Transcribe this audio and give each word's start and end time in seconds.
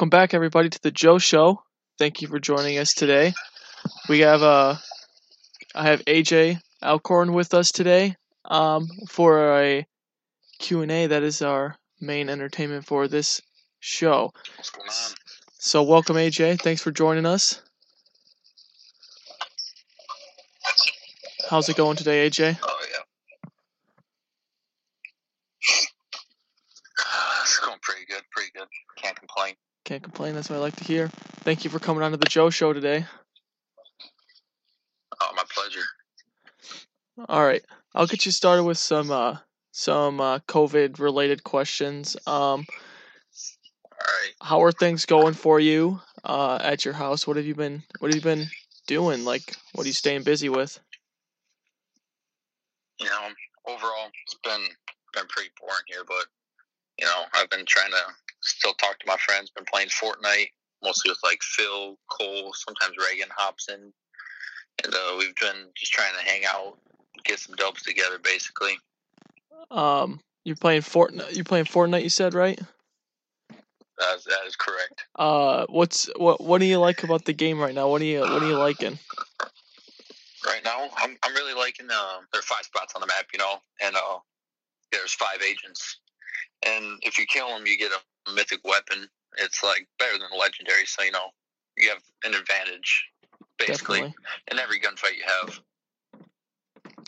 welcome 0.00 0.08
back 0.08 0.32
everybody 0.32 0.70
to 0.70 0.80
the 0.80 0.90
Joe 0.90 1.18
Show. 1.18 1.62
Thank 1.98 2.22
you 2.22 2.28
for 2.28 2.38
joining 2.38 2.78
us 2.78 2.94
today. 2.94 3.34
We 4.08 4.20
have 4.20 4.42
uh, 4.42 4.76
I 5.74 5.82
have 5.88 6.02
AJ 6.06 6.58
Alcorn 6.82 7.34
with 7.34 7.52
us 7.52 7.70
today 7.70 8.16
um, 8.46 8.88
for 9.10 9.60
a 9.60 9.86
Q&A. 10.58 11.06
That 11.08 11.22
is 11.22 11.42
our 11.42 11.76
main 12.00 12.30
entertainment 12.30 12.86
for 12.86 13.08
this 13.08 13.42
show. 13.80 14.32
What's 14.56 14.70
going 14.70 14.88
on? 14.88 15.14
So 15.58 15.82
welcome 15.82 16.16
AJ. 16.16 16.62
Thanks 16.62 16.80
for 16.80 16.92
joining 16.92 17.26
us. 17.26 17.60
How's 21.50 21.68
it 21.68 21.76
going 21.76 21.98
today, 21.98 22.26
AJ? 22.26 22.58
Oh 22.62 22.86
yeah. 22.90 23.50
Uh, 26.98 27.40
it's 27.42 27.58
going 27.58 27.78
pretty 27.82 28.06
good, 28.06 28.22
pretty 28.30 28.50
good. 28.54 28.66
Can't 28.96 29.14
complain. 29.18 29.56
Can't 29.90 30.04
complain. 30.04 30.36
That's 30.36 30.48
what 30.48 30.54
I 30.54 30.60
like 30.60 30.76
to 30.76 30.84
hear. 30.84 31.08
Thank 31.40 31.64
you 31.64 31.70
for 31.70 31.80
coming 31.80 32.04
on 32.04 32.12
to 32.12 32.16
the 32.16 32.28
Joe 32.28 32.48
Show 32.48 32.72
today. 32.72 33.04
Oh, 35.20 35.32
my 35.34 35.42
pleasure. 35.52 35.82
All 37.28 37.44
right, 37.44 37.64
I'll 37.92 38.06
get 38.06 38.24
you 38.24 38.30
started 38.30 38.62
with 38.62 38.78
some 38.78 39.10
uh, 39.10 39.38
some 39.72 40.20
uh, 40.20 40.38
COVID 40.46 41.00
related 41.00 41.42
questions. 41.42 42.16
Um, 42.24 42.30
All 42.30 43.98
right. 43.98 44.32
how 44.40 44.62
are 44.62 44.70
things 44.70 45.06
going 45.06 45.34
for 45.34 45.58
you 45.58 46.00
uh, 46.22 46.60
at 46.62 46.84
your 46.84 46.94
house? 46.94 47.26
What 47.26 47.36
have 47.36 47.46
you 47.46 47.56
been 47.56 47.82
What 47.98 48.12
have 48.12 48.16
you 48.16 48.22
been 48.22 48.46
doing? 48.86 49.24
Like, 49.24 49.56
what 49.72 49.86
are 49.86 49.88
you 49.88 49.92
staying 49.92 50.22
busy 50.22 50.48
with? 50.48 50.78
You 53.00 53.06
know, 53.06 53.26
overall, 53.66 54.08
it's 54.24 54.36
been 54.44 54.62
been 55.14 55.26
pretty 55.26 55.50
boring 55.60 55.82
here, 55.88 56.04
but 56.06 56.26
you 56.96 57.06
know, 57.06 57.24
I've 57.34 57.50
been 57.50 57.66
trying 57.66 57.90
to 57.90 58.02
still 58.42 58.74
talk 58.74 58.98
to 58.98 59.06
my 59.06 59.16
friends. 59.16 59.50
Been 59.50 59.64
playing 59.64 59.88
Fortnite, 59.88 60.50
mostly 60.82 61.10
with 61.10 61.18
like 61.22 61.42
Phil, 61.42 61.96
Cole, 62.10 62.52
sometimes 62.54 62.96
Reagan 62.98 63.28
Hobson, 63.36 63.92
and 64.84 64.94
uh, 64.94 65.16
we've 65.18 65.34
been 65.36 65.66
just 65.76 65.92
trying 65.92 66.12
to 66.18 66.30
hang 66.30 66.42
out, 66.44 66.78
get 67.24 67.38
some 67.38 67.54
dubs 67.56 67.82
together, 67.82 68.18
basically. 68.22 68.78
Um, 69.70 70.20
you're 70.44 70.56
playing 70.56 70.82
Fortnite. 70.82 71.34
You're 71.34 71.44
playing 71.44 71.66
Fortnite. 71.66 72.02
You 72.02 72.08
said 72.08 72.34
right. 72.34 72.58
That 73.98 74.16
is, 74.16 74.24
that 74.24 74.46
is 74.46 74.56
correct. 74.56 75.04
Uh, 75.16 75.66
what's 75.68 76.08
what 76.16 76.40
What 76.42 76.58
do 76.58 76.64
you 76.64 76.78
like 76.78 77.02
about 77.04 77.26
the 77.26 77.34
game 77.34 77.58
right 77.58 77.74
now? 77.74 77.88
What 77.88 78.00
are 78.00 78.06
you 78.06 78.20
What 78.20 78.42
are 78.42 78.48
you 78.48 78.56
liking? 78.56 78.98
right 80.46 80.64
now. 80.64 80.88
I'm 80.96 81.16
I'm 81.22 81.34
really 81.34 81.54
liking 81.54 81.86
uh, 81.90 82.20
there 82.32 82.40
are 82.40 82.42
five 82.42 82.64
spots 82.64 82.94
on 82.94 83.00
the 83.00 83.06
map, 83.06 83.26
you 83.32 83.38
know, 83.38 83.56
and 83.82 83.94
uh, 83.94 84.18
there's 84.92 85.12
five 85.12 85.42
agents, 85.42 86.00
and 86.64 86.98
if 87.02 87.18
you 87.18 87.26
kill 87.26 87.48
them, 87.48 87.66
you 87.66 87.78
get 87.78 87.92
a 87.92 87.98
mythic 88.34 88.60
weapon. 88.64 89.08
It's 89.38 89.62
like 89.62 89.86
better 89.98 90.18
than 90.18 90.28
legendary, 90.38 90.86
so 90.86 91.02
you 91.02 91.12
know 91.12 91.28
you 91.76 91.88
have 91.90 92.02
an 92.24 92.34
advantage 92.34 93.04
basically 93.58 94.00
Definitely. 94.00 94.14
in 94.50 94.58
every 94.58 94.80
gunfight 94.80 95.16
you 95.16 95.24
have. 95.26 95.60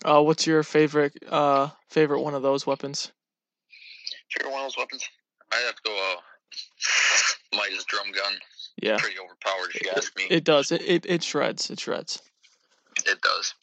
Uh, 0.04 0.22
what's 0.22 0.46
your 0.46 0.62
favorite 0.62 1.14
uh 1.28 1.69
favorite 1.91 2.20
one 2.20 2.34
of 2.34 2.42
those 2.42 2.66
weapons? 2.66 3.12
Favorite 4.36 4.52
one 4.52 4.60
of 4.62 4.66
those 4.66 4.78
weapons? 4.78 5.04
I 5.52 5.56
have 5.66 5.74
to 5.77 5.82
go. 5.84 6.12
Uh, 6.12 6.20
Midas 7.56 7.84
drum 7.84 8.10
gun, 8.12 8.32
Yeah, 8.82 8.97
pretty 8.98 9.16
overpowered 9.19 9.70
if 9.74 9.82
you 9.84 9.91
ask 9.94 10.16
me. 10.16 10.24
it 10.30 10.44
does. 10.44 10.72
It 10.72 10.82
it, 10.82 11.06
it 11.06 11.22
shreds. 11.22 11.70
It 11.70 11.80
shreds. 11.80 12.20
it 13.06 13.20
does. 13.20 13.54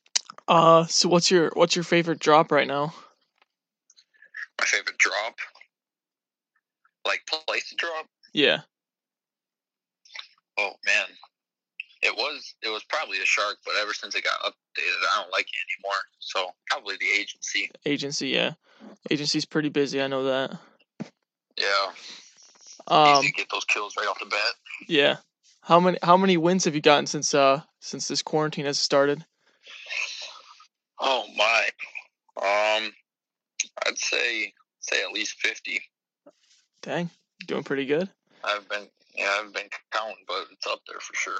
Uh, 0.47 0.85
so 0.85 1.09
what's 1.09 1.29
your 1.29 1.51
what's 1.53 1.75
your 1.75 1.83
favorite 1.83 2.19
drop 2.19 2.51
right 2.51 2.67
now? 2.67 2.93
My 4.59 4.65
favorite 4.65 4.97
drop, 4.97 5.35
like 7.05 7.21
place 7.25 7.69
to 7.69 7.75
drop. 7.75 8.05
Yeah. 8.33 8.61
Oh 10.57 10.71
man, 10.85 11.05
it 12.01 12.13
was 12.15 12.55
it 12.61 12.69
was 12.69 12.83
probably 12.89 13.17
a 13.19 13.25
shark, 13.25 13.57
but 13.65 13.75
ever 13.81 13.93
since 13.93 14.15
it 14.15 14.23
got 14.23 14.39
updated, 14.41 15.05
I 15.13 15.21
don't 15.21 15.31
like 15.31 15.45
it 15.45 15.77
anymore. 15.77 15.99
So 16.19 16.49
probably 16.69 16.95
the 16.99 17.19
agency. 17.19 17.71
Agency, 17.85 18.29
yeah. 18.29 18.53
Agency's 19.09 19.45
pretty 19.45 19.69
busy, 19.69 20.01
I 20.01 20.07
know 20.07 20.23
that. 20.25 20.57
Yeah, 21.57 21.91
Um 22.87 23.17
easy 23.19 23.27
to 23.31 23.33
get 23.37 23.49
those 23.51 23.65
kills 23.65 23.95
right 23.97 24.07
off 24.07 24.19
the 24.19 24.25
bat. 24.25 24.53
yeah. 24.87 25.17
How 25.61 25.79
many 25.79 25.97
how 26.01 26.17
many 26.17 26.37
wins 26.37 26.65
have 26.65 26.75
you 26.75 26.81
gotten 26.81 27.05
since 27.05 27.33
uh 27.33 27.61
since 27.79 28.07
this 28.07 28.21
quarantine 28.21 28.65
has 28.65 28.79
started? 28.79 29.25
Oh 30.99 31.25
my, 31.37 31.69
um, 32.37 32.91
I'd 33.85 33.97
say 33.97 34.53
say 34.81 35.01
at 35.03 35.11
least 35.13 35.35
fifty. 35.39 35.81
Dang, 36.81 37.09
doing 37.45 37.63
pretty 37.63 37.85
good. 37.85 38.09
I've 38.43 38.67
been 38.69 38.87
yeah 39.15 39.39
I've 39.41 39.53
been 39.53 39.67
counting, 39.91 40.23
but 40.27 40.45
it's 40.51 40.67
up 40.67 40.79
there 40.87 40.99
for 40.99 41.13
sure. 41.15 41.39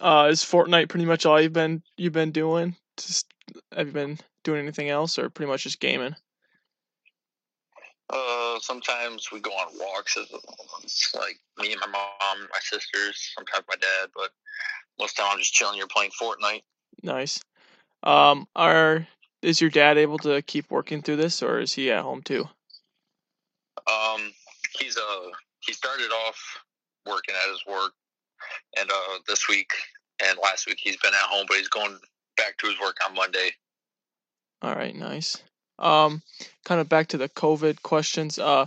Uh 0.00 0.28
is 0.30 0.44
Fortnite 0.44 0.88
pretty 0.88 1.06
much 1.06 1.24
all 1.24 1.40
you've 1.40 1.52
been 1.52 1.82
you've 1.96 2.12
been 2.12 2.32
doing? 2.32 2.76
Just 2.96 3.26
have 3.74 3.86
you 3.86 3.92
been 3.92 4.18
doing 4.42 4.60
anything 4.60 4.88
else 4.90 5.18
or 5.18 5.30
pretty 5.30 5.50
much 5.50 5.64
just 5.64 5.80
gaming? 5.80 6.14
Uh, 8.10 8.58
sometimes 8.60 9.32
we 9.32 9.40
go 9.40 9.50
on 9.50 9.66
walks 9.78 10.16
as 10.18 10.26
it's 10.82 11.14
like 11.14 11.38
me 11.58 11.72
and 11.72 11.80
my 11.80 11.86
mom, 11.86 12.48
my 12.52 12.58
sisters, 12.60 13.32
sometimes 13.34 13.64
my 13.66 13.76
dad, 13.76 14.10
but 14.14 14.30
most 14.98 15.12
of 15.12 15.16
the 15.16 15.22
time 15.22 15.32
I'm 15.32 15.38
just 15.38 15.54
chilling 15.54 15.78
You're 15.78 15.86
playing 15.86 16.10
Fortnite. 16.20 16.62
Nice. 17.02 17.40
Um 18.02 18.46
are 18.54 19.06
is 19.40 19.60
your 19.60 19.70
dad 19.70 19.96
able 19.98 20.18
to 20.18 20.42
keep 20.42 20.70
working 20.70 21.02
through 21.02 21.16
this 21.16 21.42
or 21.42 21.60
is 21.60 21.72
he 21.72 21.90
at 21.90 22.02
home 22.02 22.22
too? 22.22 22.48
Um, 23.90 24.32
he's 24.78 24.96
uh 24.96 25.30
he 25.60 25.72
started 25.72 26.10
off 26.26 26.38
working 27.06 27.34
at 27.34 27.50
his 27.50 27.64
work, 27.66 27.92
and 28.78 28.90
uh 28.90 29.18
this 29.26 29.48
week 29.48 29.70
and 30.22 30.38
last 30.42 30.66
week 30.66 30.78
he's 30.80 30.96
been 30.96 31.14
at 31.14 31.20
home, 31.20 31.46
but 31.48 31.56
he's 31.56 31.68
going 31.68 31.98
back 32.36 32.56
to 32.58 32.66
his 32.66 32.80
work 32.80 32.96
on 33.06 33.14
Monday. 33.14 33.50
All 34.62 34.74
right, 34.74 34.94
nice. 34.94 35.42
Um, 35.78 36.22
kind 36.64 36.80
of 36.80 36.88
back 36.88 37.08
to 37.08 37.18
the 37.18 37.28
COVID 37.28 37.82
questions. 37.82 38.38
Uh, 38.38 38.66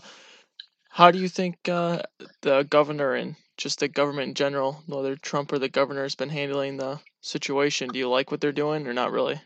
how 0.90 1.12
do 1.12 1.20
you 1.20 1.30
think 1.30 1.58
uh, 1.70 2.02
the 2.42 2.64
governor 2.64 3.14
and 3.14 3.36
just 3.58 3.80
the 3.80 3.88
government 3.88 4.30
in 4.30 4.34
general, 4.36 4.84
whether 4.88 5.16
Trump 5.16 5.52
or 5.52 5.60
the 5.60 5.70
governor, 5.70 6.04
has 6.04 6.16
been 6.16 6.30
handling 6.30 6.78
the 6.78 7.00
situation? 7.22 7.90
Do 7.90 8.00
you 8.00 8.10
like 8.10 8.32
what 8.32 8.42
they're 8.42 8.52
doing 8.52 8.88
or 8.88 8.94
not 8.94 9.12
really? 9.12 9.40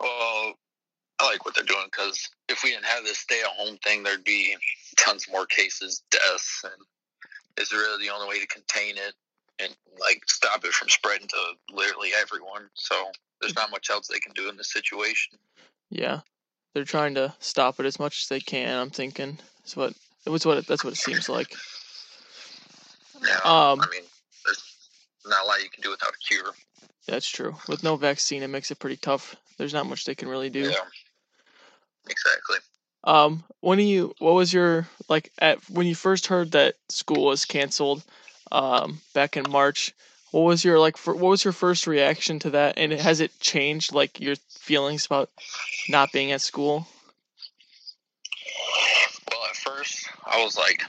Well, 0.00 0.54
I 1.18 1.26
like 1.26 1.44
what 1.44 1.54
they're 1.54 1.64
doing 1.64 1.86
because 1.90 2.28
if 2.54 2.62
we 2.62 2.70
didn't 2.70 2.84
have 2.84 3.04
this 3.04 3.18
stay-at-home 3.18 3.76
thing, 3.78 4.04
there'd 4.04 4.24
be 4.24 4.56
tons 4.96 5.26
more 5.30 5.44
cases, 5.44 6.02
deaths, 6.10 6.62
and 6.64 6.72
it's 7.56 7.72
really 7.72 8.06
the 8.06 8.12
only 8.12 8.28
way 8.28 8.40
to 8.40 8.46
contain 8.46 8.96
it 8.96 9.14
and 9.58 9.74
like 10.00 10.22
stop 10.26 10.64
it 10.64 10.72
from 10.72 10.88
spreading 10.88 11.26
to 11.26 11.36
literally 11.72 12.10
everyone. 12.20 12.68
So 12.74 12.94
there's 13.40 13.56
not 13.56 13.72
much 13.72 13.90
else 13.90 14.06
they 14.06 14.20
can 14.20 14.32
do 14.34 14.48
in 14.48 14.56
this 14.56 14.72
situation. 14.72 15.36
Yeah, 15.90 16.20
they're 16.72 16.84
trying 16.84 17.14
to 17.16 17.34
stop 17.40 17.80
it 17.80 17.86
as 17.86 17.98
much 17.98 18.22
as 18.22 18.28
they 18.28 18.40
can. 18.40 18.78
I'm 18.78 18.90
thinking. 18.90 19.38
That's 19.58 19.76
what 19.76 19.94
it 20.24 20.30
was. 20.30 20.46
What 20.46 20.58
it, 20.58 20.66
that's 20.66 20.84
what 20.84 20.92
it 20.92 20.98
seems 20.98 21.28
like. 21.28 21.52
Yeah, 23.20 23.34
Um, 23.44 23.80
I 23.80 23.86
mean, 23.90 24.02
there's 24.44 24.88
not 25.26 25.44
a 25.44 25.46
lot 25.46 25.62
you 25.62 25.70
can 25.70 25.82
do 25.82 25.90
without 25.90 26.10
a 26.10 26.18
cure. 26.18 26.52
That's 27.06 27.28
true. 27.28 27.56
With 27.68 27.82
no 27.82 27.96
vaccine, 27.96 28.42
it 28.42 28.48
makes 28.48 28.70
it 28.70 28.78
pretty 28.78 28.96
tough. 28.96 29.36
There's 29.58 29.74
not 29.74 29.86
much 29.86 30.04
they 30.04 30.14
can 30.14 30.28
really 30.28 30.50
do. 30.50 30.70
Yeah, 30.70 30.76
exactly. 32.08 32.56
Um, 33.04 33.44
when 33.60 33.78
you? 33.78 34.14
What 34.18 34.34
was 34.34 34.52
your 34.52 34.88
like 35.08 35.30
at 35.38 35.58
when 35.70 35.86
you 35.86 35.94
first 35.94 36.26
heard 36.26 36.52
that 36.52 36.76
school 36.88 37.26
was 37.26 37.44
canceled? 37.44 38.02
Um, 38.52 39.00
back 39.14 39.36
in 39.36 39.50
March. 39.50 39.94
What 40.30 40.42
was 40.42 40.64
your 40.64 40.78
like? 40.78 40.96
For, 40.96 41.14
what 41.14 41.30
was 41.30 41.44
your 41.44 41.52
first 41.52 41.86
reaction 41.86 42.38
to 42.40 42.50
that? 42.50 42.78
And 42.78 42.92
has 42.92 43.20
it 43.20 43.38
changed 43.40 43.92
like 43.92 44.20
your 44.20 44.36
feelings 44.48 45.06
about 45.06 45.30
not 45.88 46.12
being 46.12 46.32
at 46.32 46.40
school? 46.40 46.86
Well, 49.30 49.44
at 49.48 49.56
first, 49.56 50.08
I 50.26 50.42
was 50.42 50.56
like, 50.56 50.82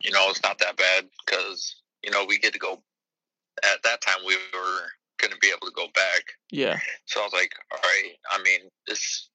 you 0.00 0.10
know, 0.12 0.26
it's 0.28 0.42
not 0.42 0.58
that 0.58 0.76
bad 0.76 1.06
because, 1.24 1.76
you 2.02 2.10
know, 2.10 2.24
we 2.24 2.38
get 2.38 2.52
to 2.52 2.58
go, 2.58 2.82
at 3.62 3.82
that 3.82 4.00
time, 4.00 4.18
we 4.26 4.34
were 4.54 4.80
going 5.18 5.32
to 5.32 5.38
be 5.40 5.48
able 5.48 5.66
to 5.66 5.72
go 5.74 5.86
back. 5.94 6.22
Yeah, 6.50 6.78
So 7.06 7.20
I 7.20 7.24
was 7.24 7.32
like, 7.32 7.52
all 7.70 7.78
right, 7.82 8.12
I 8.30 8.42
mean, 8.42 8.60
this, 8.86 9.28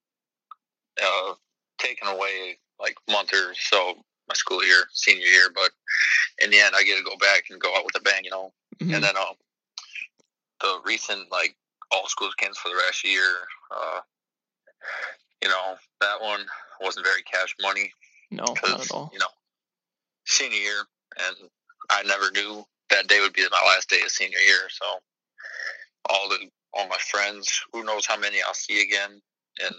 uh, 1.04 1.34
taken 1.78 2.08
away 2.08 2.58
like 2.80 2.96
month 3.10 3.34
or 3.34 3.54
so, 3.56 3.96
my 4.28 4.34
school 4.36 4.64
year, 4.64 4.84
senior 4.94 5.26
year, 5.26 5.50
but 5.54 5.72
in 6.40 6.50
the 6.52 6.60
end, 6.60 6.76
I 6.76 6.84
get 6.84 6.98
to 6.98 7.04
go 7.04 7.16
back 7.18 7.46
and 7.50 7.60
go 7.60 7.76
out 7.76 7.86
with 7.86 7.96
a 7.96 8.02
bang, 8.02 8.24
you 8.26 8.32
know. 8.32 8.52
mhm, 8.82 8.94
And 8.96 9.04
then, 9.04 9.16
um, 9.18 9.36
the 10.62 10.80
recent, 10.86 11.32
like, 11.32 11.56
all 11.92 12.08
schools 12.08 12.34
canceled 12.36 12.58
for 12.58 12.70
the 12.70 12.76
rest 12.76 13.00
of 13.04 13.10
the 13.10 13.10
year, 13.10 13.36
uh, 13.72 14.00
you 15.42 15.50
know, 15.50 15.76
that 16.02 16.22
one 16.22 16.46
wasn't 16.82 17.06
very 17.06 17.22
cash 17.24 17.56
money 17.62 17.92
no, 18.32 18.44
not 18.44 18.82
at 18.82 18.92
all. 18.92 19.10
you 19.14 19.20
know 19.20 19.26
senior 20.26 20.58
year 20.58 20.84
and 21.28 21.50
i 21.90 22.02
never 22.04 22.32
knew 22.32 22.66
that 22.90 23.08
day 23.08 23.20
would 23.22 23.34
be 23.34 23.44
my 23.52 23.62
last 23.68 23.90
day 23.90 24.02
of 24.04 24.10
senior 24.10 24.38
year 24.40 24.68
so 24.70 24.86
all 26.10 26.28
the 26.30 26.50
all 26.74 26.88
my 26.88 26.98
friends 26.98 27.62
who 27.72 27.84
knows 27.84 28.06
how 28.06 28.18
many 28.18 28.42
i'll 28.46 28.54
see 28.54 28.82
again 28.82 29.22
and 29.64 29.76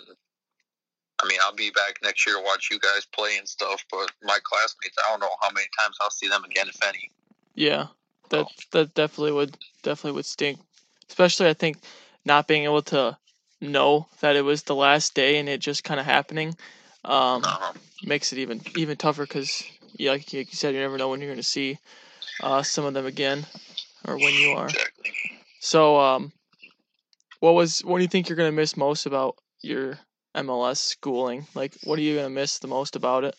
I 1.23 1.27
mean, 1.27 1.39
I'll 1.43 1.55
be 1.55 1.71
back 1.71 1.99
next 2.03 2.27
year 2.27 2.37
to 2.37 2.43
watch 2.43 2.69
you 2.71 2.79
guys 2.79 3.07
play 3.07 3.39
and 3.39 3.49
stuff. 3.49 3.85
But 3.91 4.11
my 4.23 4.39
classmates, 4.45 4.97
I 4.99 5.11
don't 5.11 5.21
know 5.21 5.31
how 5.41 5.51
many 5.51 5.67
times 5.79 5.97
I'll 6.01 6.11
see 6.11 6.29
them 6.29 6.45
again, 6.45 6.69
if 6.69 6.83
any. 6.87 7.11
Yeah, 7.55 7.87
that 8.31 8.47
that 8.73 8.95
definitely 8.95 9.33
would 9.33 9.57
definitely 9.83 10.13
would 10.17 10.27
stink. 10.27 10.59
Especially, 11.09 11.49
I 11.49 11.55
think 11.55 11.79
not 12.25 12.47
being 12.49 12.65
able 12.65 12.83
to 12.83 13.17
know 13.61 14.07
that 14.21 14.37
it 14.37 14.43
was 14.43 14.63
the 14.65 14.75
last 14.75 15.15
day 15.15 15.39
and 15.39 15.49
it 15.49 15.61
just 15.61 15.85
kind 15.85 15.99
of 15.99 16.05
happening 16.05 16.49
um, 17.05 17.43
Uh-huh. 17.43 17.73
makes 18.05 18.33
it 18.33 18.39
even 18.39 18.61
even 18.75 18.97
tougher 18.97 19.23
because, 19.25 19.65
yeah, 19.97 20.11
like 20.13 20.33
you 20.33 20.45
said, 20.51 20.75
you 20.75 20.81
never 20.81 20.99
know 20.99 21.09
when 21.09 21.21
you're 21.21 21.31
going 21.31 21.39
to 21.39 21.43
see 21.43 21.79
uh, 22.41 22.63
some 22.63 22.85
of 22.85 22.93
them 22.95 23.07
again 23.07 23.47
or 24.07 24.19
when 24.19 24.35
you 24.35 24.51
are. 24.51 24.69
Exactly. 24.69 25.13
So, 25.61 25.99
um, 25.99 26.33
what 27.41 27.55
was 27.55 27.81
what 27.81 27.99
do 27.99 28.03
you 28.03 28.09
think 28.09 28.29
you're 28.29 28.37
gonna 28.37 28.53
miss 28.53 28.77
most 28.77 29.07
about 29.07 29.37
your 29.63 29.99
MLS 30.37 30.79
schooling? 30.79 31.47
Like, 31.55 31.75
what 31.85 31.99
are 31.99 32.03
you 32.03 32.17
gonna 32.17 32.31
miss 32.31 32.59
the 32.59 32.69
most 32.69 32.97
about 32.97 33.25
it? 33.25 33.35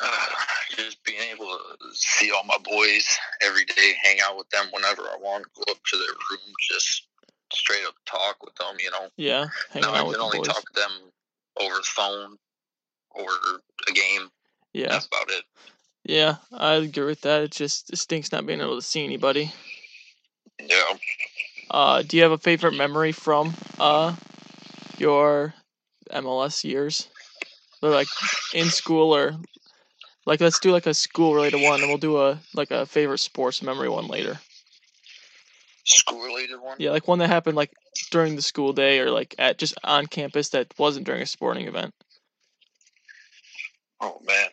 Uh, 0.00 0.26
just 0.76 1.02
being 1.04 1.20
able 1.32 1.46
to 1.46 1.76
see 1.94 2.30
all 2.30 2.44
my 2.44 2.58
boys 2.64 3.18
every 3.42 3.64
day, 3.64 3.92
hang 4.02 4.18
out 4.22 4.36
with 4.36 4.48
them 4.50 4.66
whenever 4.72 5.02
I 5.02 5.16
want, 5.20 5.46
go 5.54 5.62
up 5.70 5.78
to 5.84 5.96
their 5.96 6.06
room, 6.08 6.54
just 6.70 7.06
straight 7.52 7.84
up 7.86 7.94
talk 8.06 8.42
with 8.42 8.54
them. 8.56 8.76
You 8.78 8.90
know, 8.90 9.08
Yeah, 9.16 9.46
hanging 9.72 9.88
now 9.88 9.94
I 9.94 10.00
out 10.00 10.06
with 10.08 10.16
can 10.16 10.24
only 10.24 10.38
boys. 10.38 10.46
talk 10.48 10.60
to 10.62 10.80
them 10.80 10.90
over 11.60 11.74
the 11.76 11.82
phone 11.82 12.36
or 13.10 13.28
a 13.88 13.92
game. 13.92 14.28
Yeah, 14.72 14.88
That's 14.88 15.06
about 15.06 15.30
it. 15.30 15.44
yeah, 16.04 16.36
I 16.52 16.74
agree 16.74 17.04
with 17.06 17.22
that. 17.22 17.42
It 17.42 17.50
just 17.50 17.90
it 17.92 17.96
stinks 17.96 18.30
not 18.32 18.46
being 18.46 18.60
able 18.60 18.76
to 18.76 18.82
see 18.82 19.04
anybody. 19.04 19.52
Yeah. 20.60 20.82
Uh, 21.70 22.02
do 22.02 22.16
you 22.16 22.22
have 22.22 22.32
a 22.32 22.38
favorite 22.38 22.72
memory 22.74 23.12
from 23.12 23.54
uh 23.78 24.14
your 25.00 25.54
MLS 26.12 26.64
years? 26.64 27.08
Or 27.82 27.90
like 27.90 28.08
in 28.54 28.68
school 28.68 29.14
or 29.14 29.36
like 30.26 30.40
let's 30.40 30.58
do 30.58 30.70
like 30.70 30.86
a 30.86 30.94
school 30.94 31.34
related 31.34 31.62
one 31.62 31.80
and 31.80 31.88
we'll 31.88 31.98
do 31.98 32.18
a 32.18 32.38
like 32.54 32.70
a 32.70 32.84
favorite 32.86 33.18
sports 33.18 33.62
memory 33.62 33.88
one 33.88 34.06
later. 34.06 34.38
School 35.84 36.22
related 36.22 36.60
one? 36.60 36.76
Yeah, 36.78 36.90
like 36.90 37.08
one 37.08 37.18
that 37.20 37.28
happened 37.28 37.56
like 37.56 37.72
during 38.10 38.36
the 38.36 38.42
school 38.42 38.72
day 38.72 39.00
or 39.00 39.10
like 39.10 39.34
at 39.38 39.58
just 39.58 39.74
on 39.82 40.06
campus 40.06 40.50
that 40.50 40.74
wasn't 40.78 41.06
during 41.06 41.22
a 41.22 41.26
sporting 41.26 41.66
event. 41.66 41.94
Oh 44.00 44.20
man. 44.26 44.48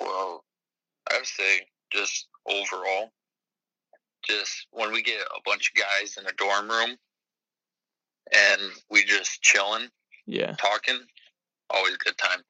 Well, 0.00 0.44
I'd 1.10 1.24
say 1.24 1.60
just 1.92 2.26
overall, 2.46 3.12
just 4.24 4.66
when 4.72 4.92
we 4.92 5.02
get 5.02 5.20
a 5.20 5.40
bunch 5.44 5.70
of 5.70 5.80
guys 5.80 6.16
in 6.18 6.26
a 6.26 6.32
dorm 6.32 6.68
room 6.68 6.96
and 8.32 8.60
we 8.90 9.04
just 9.04 9.42
chilling, 9.42 9.88
Yeah. 10.26 10.54
talking, 10.54 11.00
always 11.70 11.94
a 11.94 11.98
good 11.98 12.16
time. 12.18 12.40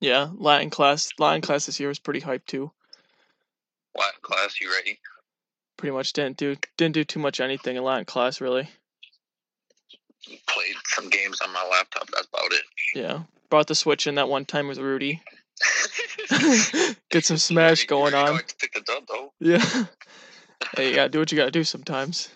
Yeah, 0.00 0.28
Latin 0.34 0.70
class 0.70 1.10
Latin 1.18 1.40
class 1.40 1.66
this 1.66 1.80
year 1.80 1.88
was 1.88 1.98
pretty 1.98 2.20
hype 2.20 2.44
too. 2.46 2.70
Latin 3.96 4.20
class, 4.22 4.60
you 4.60 4.70
ready? 4.70 4.98
Pretty 5.78 5.92
much 5.94 6.12
didn't 6.12 6.36
do 6.36 6.56
didn't 6.76 6.94
do 6.94 7.04
too 7.04 7.18
much 7.18 7.40
anything 7.40 7.76
in 7.76 7.82
Latin 7.82 8.04
class 8.04 8.40
really. 8.40 8.68
Played 10.48 10.74
some 10.86 11.08
games 11.08 11.40
on 11.40 11.52
my 11.52 11.64
laptop. 11.70 12.08
That's 12.12 12.26
about 12.26 12.52
it. 12.52 12.62
Yeah. 12.94 13.22
Brought 13.48 13.68
the 13.68 13.74
switch 13.74 14.06
in 14.06 14.16
that 14.16 14.28
one 14.28 14.44
time 14.44 14.66
with 14.68 14.78
Rudy. 14.78 15.22
Get 17.10 17.24
some 17.24 17.36
smash 17.38 17.86
going 17.86 18.14
on. 18.14 18.40
Dub 18.84 19.06
though. 19.08 19.32
Yeah. 19.40 19.58
hey, 20.76 20.90
you 20.90 20.94
gotta 20.94 21.08
do 21.08 21.20
what 21.20 21.32
you 21.32 21.38
gotta 21.38 21.50
do 21.50 21.64
sometimes. 21.64 22.28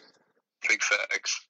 Big 0.69 0.83
facts. 0.83 1.41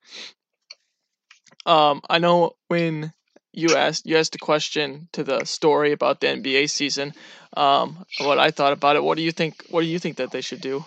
Um, 1.67 2.01
I 2.09 2.19
know 2.19 2.53
when 2.69 3.13
you 3.53 3.77
asked 3.77 4.07
you 4.07 4.17
asked 4.17 4.35
a 4.35 4.39
question 4.39 5.09
to 5.13 5.25
the 5.25 5.45
story 5.45 5.93
about 5.93 6.21
the 6.21 6.29
NBA 6.29 6.71
season. 6.71 7.13
Um, 7.57 8.05
what 8.21 8.39
I 8.39 8.51
thought 8.51 8.73
about 8.73 8.97
it. 8.97 9.03
What 9.03 9.17
do 9.17 9.23
you 9.23 9.33
think? 9.33 9.65
What 9.71 9.83
do 9.83 9.87
you 9.87 9.99
think 9.99 10.17
that 10.17 10.31
they 10.31 10.41
should 10.41 10.61
do? 10.61 10.85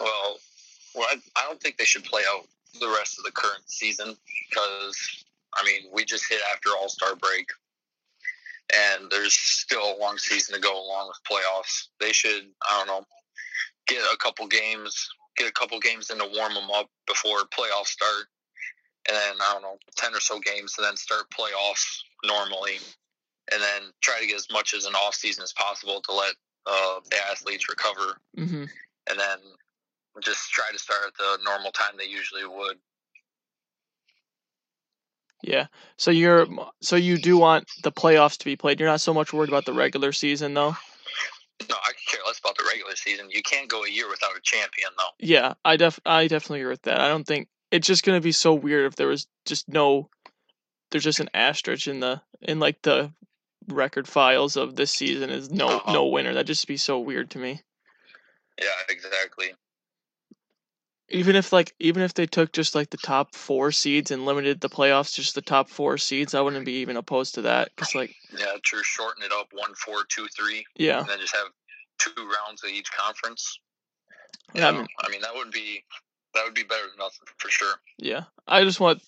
Well, 0.00 0.38
well, 0.94 1.08
I, 1.10 1.16
I 1.36 1.46
don't 1.46 1.60
think 1.60 1.76
they 1.76 1.84
should 1.84 2.04
play 2.04 2.22
out 2.34 2.46
the 2.80 2.88
rest 2.88 3.18
of 3.18 3.24
the 3.24 3.32
current 3.32 3.62
season 3.66 4.16
because 4.48 5.24
I 5.54 5.64
mean 5.64 5.90
we 5.92 6.04
just 6.04 6.28
hit 6.28 6.40
after 6.52 6.70
All 6.70 6.88
Star 6.88 7.16
break, 7.16 7.48
and 8.72 9.10
there's 9.10 9.34
still 9.34 9.96
a 9.96 9.98
long 10.00 10.18
season 10.18 10.54
to 10.54 10.60
go 10.60 10.72
along 10.72 11.08
with 11.08 11.18
playoffs. 11.30 11.88
They 12.00 12.12
should 12.12 12.44
I 12.68 12.78
don't 12.78 12.86
know 12.86 13.06
get 13.86 14.02
a 14.12 14.16
couple 14.16 14.46
games, 14.46 15.08
get 15.36 15.48
a 15.48 15.52
couple 15.52 15.78
games 15.80 16.10
in 16.10 16.18
to 16.18 16.24
warm 16.24 16.54
them 16.54 16.70
up 16.74 16.88
before 17.06 17.40
playoffs 17.40 17.88
start, 17.88 18.26
and 19.08 19.16
then 19.16 19.36
I 19.40 19.52
don't 19.52 19.62
know 19.62 19.78
ten 19.96 20.14
or 20.14 20.20
so 20.20 20.38
games, 20.40 20.74
and 20.78 20.86
then 20.86 20.96
start 20.96 21.30
playoffs 21.30 22.00
normally, 22.24 22.78
and 23.52 23.60
then 23.62 23.92
try 24.00 24.18
to 24.20 24.26
get 24.26 24.36
as 24.36 24.48
much 24.52 24.74
as 24.74 24.86
an 24.86 24.94
off 24.94 25.14
season 25.14 25.42
as 25.42 25.52
possible 25.52 26.00
to 26.02 26.12
let 26.12 26.34
uh, 26.66 27.00
the 27.10 27.16
athletes 27.30 27.68
recover 27.68 28.18
hmm 28.36 28.64
and 29.10 29.18
then 29.18 29.38
just 30.22 30.50
try 30.50 30.64
to 30.72 30.78
start 30.78 31.00
at 31.06 31.14
the 31.16 31.38
normal 31.44 31.70
time 31.72 31.92
they 31.98 32.06
usually 32.06 32.46
would. 32.46 32.78
Yeah. 35.42 35.66
So 35.98 36.10
you're 36.10 36.46
so 36.80 36.96
you 36.96 37.18
do 37.18 37.36
want 37.36 37.68
the 37.82 37.92
playoffs 37.92 38.38
to 38.38 38.44
be 38.44 38.56
played. 38.56 38.80
You're 38.80 38.88
not 38.88 39.02
so 39.02 39.12
much 39.12 39.32
worried 39.32 39.50
about 39.50 39.66
the 39.66 39.74
regular 39.74 40.12
season 40.12 40.54
though. 40.54 40.74
No, 41.68 41.76
I 41.76 41.92
care 42.06 42.20
less 42.26 42.38
about 42.40 42.56
the 42.56 42.64
regular 42.68 42.96
season. 42.96 43.28
You 43.30 43.42
can't 43.42 43.68
go 43.68 43.84
a 43.84 43.90
year 43.90 44.08
without 44.08 44.36
a 44.36 44.40
champion, 44.42 44.90
though. 44.96 45.10
Yeah, 45.18 45.54
I 45.64 45.76
def 45.76 46.00
I 46.04 46.26
definitely 46.26 46.60
agree 46.60 46.70
with 46.70 46.82
that. 46.82 47.00
I 47.00 47.08
don't 47.08 47.26
think 47.26 47.48
it's 47.74 47.86
just 47.88 48.04
gonna 48.04 48.20
be 48.20 48.30
so 48.32 48.54
weird 48.54 48.86
if 48.86 48.94
there 48.96 49.08
was 49.08 49.26
just 49.44 49.68
no 49.68 50.08
there's 50.90 51.04
just 51.04 51.18
an 51.20 51.28
asterisk 51.34 51.88
in 51.88 51.98
the 52.00 52.22
in 52.40 52.60
like 52.60 52.80
the 52.82 53.12
record 53.68 54.06
files 54.06 54.56
of 54.56 54.76
this 54.76 54.92
season 54.92 55.30
is 55.30 55.50
no 55.50 55.68
Uh-huh. 55.68 55.92
no 55.92 56.06
winner. 56.06 56.32
That'd 56.32 56.46
just 56.46 56.68
be 56.68 56.76
so 56.76 56.98
weird 57.00 57.30
to 57.30 57.38
me. 57.38 57.62
Yeah, 58.60 58.68
exactly. 58.88 59.54
Even 61.08 61.34
if 61.36 61.52
like 61.52 61.74
even 61.80 62.02
if 62.02 62.14
they 62.14 62.26
took 62.26 62.52
just 62.52 62.74
like 62.74 62.90
the 62.90 62.96
top 62.98 63.34
four 63.34 63.72
seeds 63.72 64.10
and 64.10 64.24
limited 64.24 64.60
the 64.60 64.70
playoffs 64.70 65.14
just 65.14 65.34
the 65.34 65.42
top 65.42 65.68
four 65.68 65.98
seeds, 65.98 66.34
I 66.34 66.40
wouldn't 66.42 66.64
be 66.64 66.74
even 66.80 66.96
opposed 66.96 67.34
to 67.34 67.42
that. 67.42 67.74
Cause 67.76 67.94
like 67.94 68.14
Yeah, 68.38 68.54
to 68.62 68.82
Shorten 68.84 69.22
it 69.24 69.32
up 69.32 69.48
one, 69.52 69.74
four, 69.74 70.04
two, 70.08 70.26
three, 70.28 70.64
yeah, 70.76 71.00
and 71.00 71.08
then 71.08 71.18
just 71.20 71.34
have 71.34 71.48
two 71.98 72.12
rounds 72.16 72.62
of 72.62 72.70
each 72.70 72.90
conference. 72.92 73.58
Yeah, 74.54 74.68
I 74.68 74.70
You 74.70 74.72
know, 74.74 74.78
mean- 74.80 74.88
I 75.00 75.08
mean 75.10 75.20
that 75.22 75.34
would 75.34 75.50
be 75.50 75.84
that 76.34 76.44
would 76.44 76.54
be 76.54 76.62
better 76.64 76.86
than 76.88 76.98
nothing 76.98 77.26
for 77.38 77.50
sure. 77.50 77.74
yeah. 77.98 78.24
I 78.46 78.64
just 78.64 78.80
want 78.80 79.02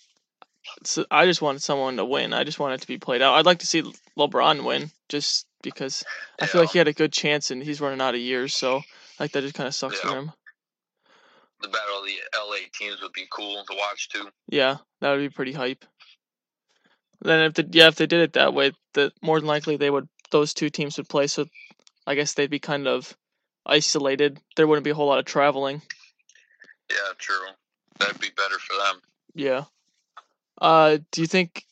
I 1.10 1.26
just 1.26 1.42
want 1.42 1.62
someone 1.62 1.96
to 1.96 2.04
win. 2.04 2.32
I 2.32 2.44
just 2.44 2.58
want 2.58 2.74
it 2.74 2.80
to 2.80 2.86
be 2.88 2.98
played 2.98 3.22
out. 3.22 3.34
I'd 3.34 3.46
like 3.46 3.60
to 3.60 3.66
see 3.66 3.82
LeBron 4.18 4.64
win 4.64 4.90
just 5.08 5.46
because 5.62 6.02
I 6.40 6.46
feel 6.46 6.60
like 6.60 6.70
he 6.70 6.78
had 6.78 6.88
a 6.88 6.92
good 6.92 7.12
chance 7.12 7.50
and 7.50 7.62
he's 7.62 7.80
running 7.80 8.00
out 8.00 8.14
of 8.14 8.20
years. 8.20 8.54
So 8.54 8.82
like 9.20 9.32
that 9.32 9.42
just 9.42 9.54
kind 9.54 9.68
of 9.68 9.74
sucks 9.74 10.00
for 10.00 10.08
him. 10.08 10.32
The 11.62 11.68
battle 11.68 12.00
of 12.00 12.04
the 12.04 12.16
LA 12.36 12.56
teams 12.72 13.00
would 13.00 13.12
be 13.12 13.26
cool 13.30 13.64
to 13.64 13.76
watch 13.76 14.08
too. 14.08 14.28
Yeah, 14.48 14.76
that 15.00 15.12
would 15.12 15.20
be 15.20 15.30
pretty 15.30 15.52
hype. 15.52 15.84
Then 17.22 17.40
if 17.42 17.54
the 17.54 17.68
yeah 17.70 17.88
if 17.88 17.96
they 17.96 18.06
did 18.06 18.20
it 18.20 18.32
that 18.34 18.52
way, 18.52 18.72
that 18.94 19.12
more 19.22 19.40
than 19.40 19.46
likely 19.46 19.76
they 19.76 19.90
would 19.90 20.08
those 20.30 20.52
two 20.52 20.68
teams 20.68 20.96
would 20.96 21.08
play. 21.08 21.28
So 21.28 21.46
I 22.06 22.14
guess 22.14 22.34
they'd 22.34 22.50
be 22.50 22.58
kind 22.58 22.86
of 22.86 23.16
isolated. 23.64 24.38
There 24.56 24.66
wouldn't 24.66 24.84
be 24.84 24.90
a 24.90 24.94
whole 24.94 25.08
lot 25.08 25.18
of 25.18 25.24
traveling. 25.24 25.82
Yeah, 26.90 27.12
true. 27.18 27.46
That'd 27.98 28.20
be 28.20 28.30
better 28.36 28.58
for 28.58 28.74
them. 28.76 29.00
Yeah. 29.34 29.64
Uh, 30.60 30.98
do 31.12 31.20
you 31.20 31.26
think 31.26 31.64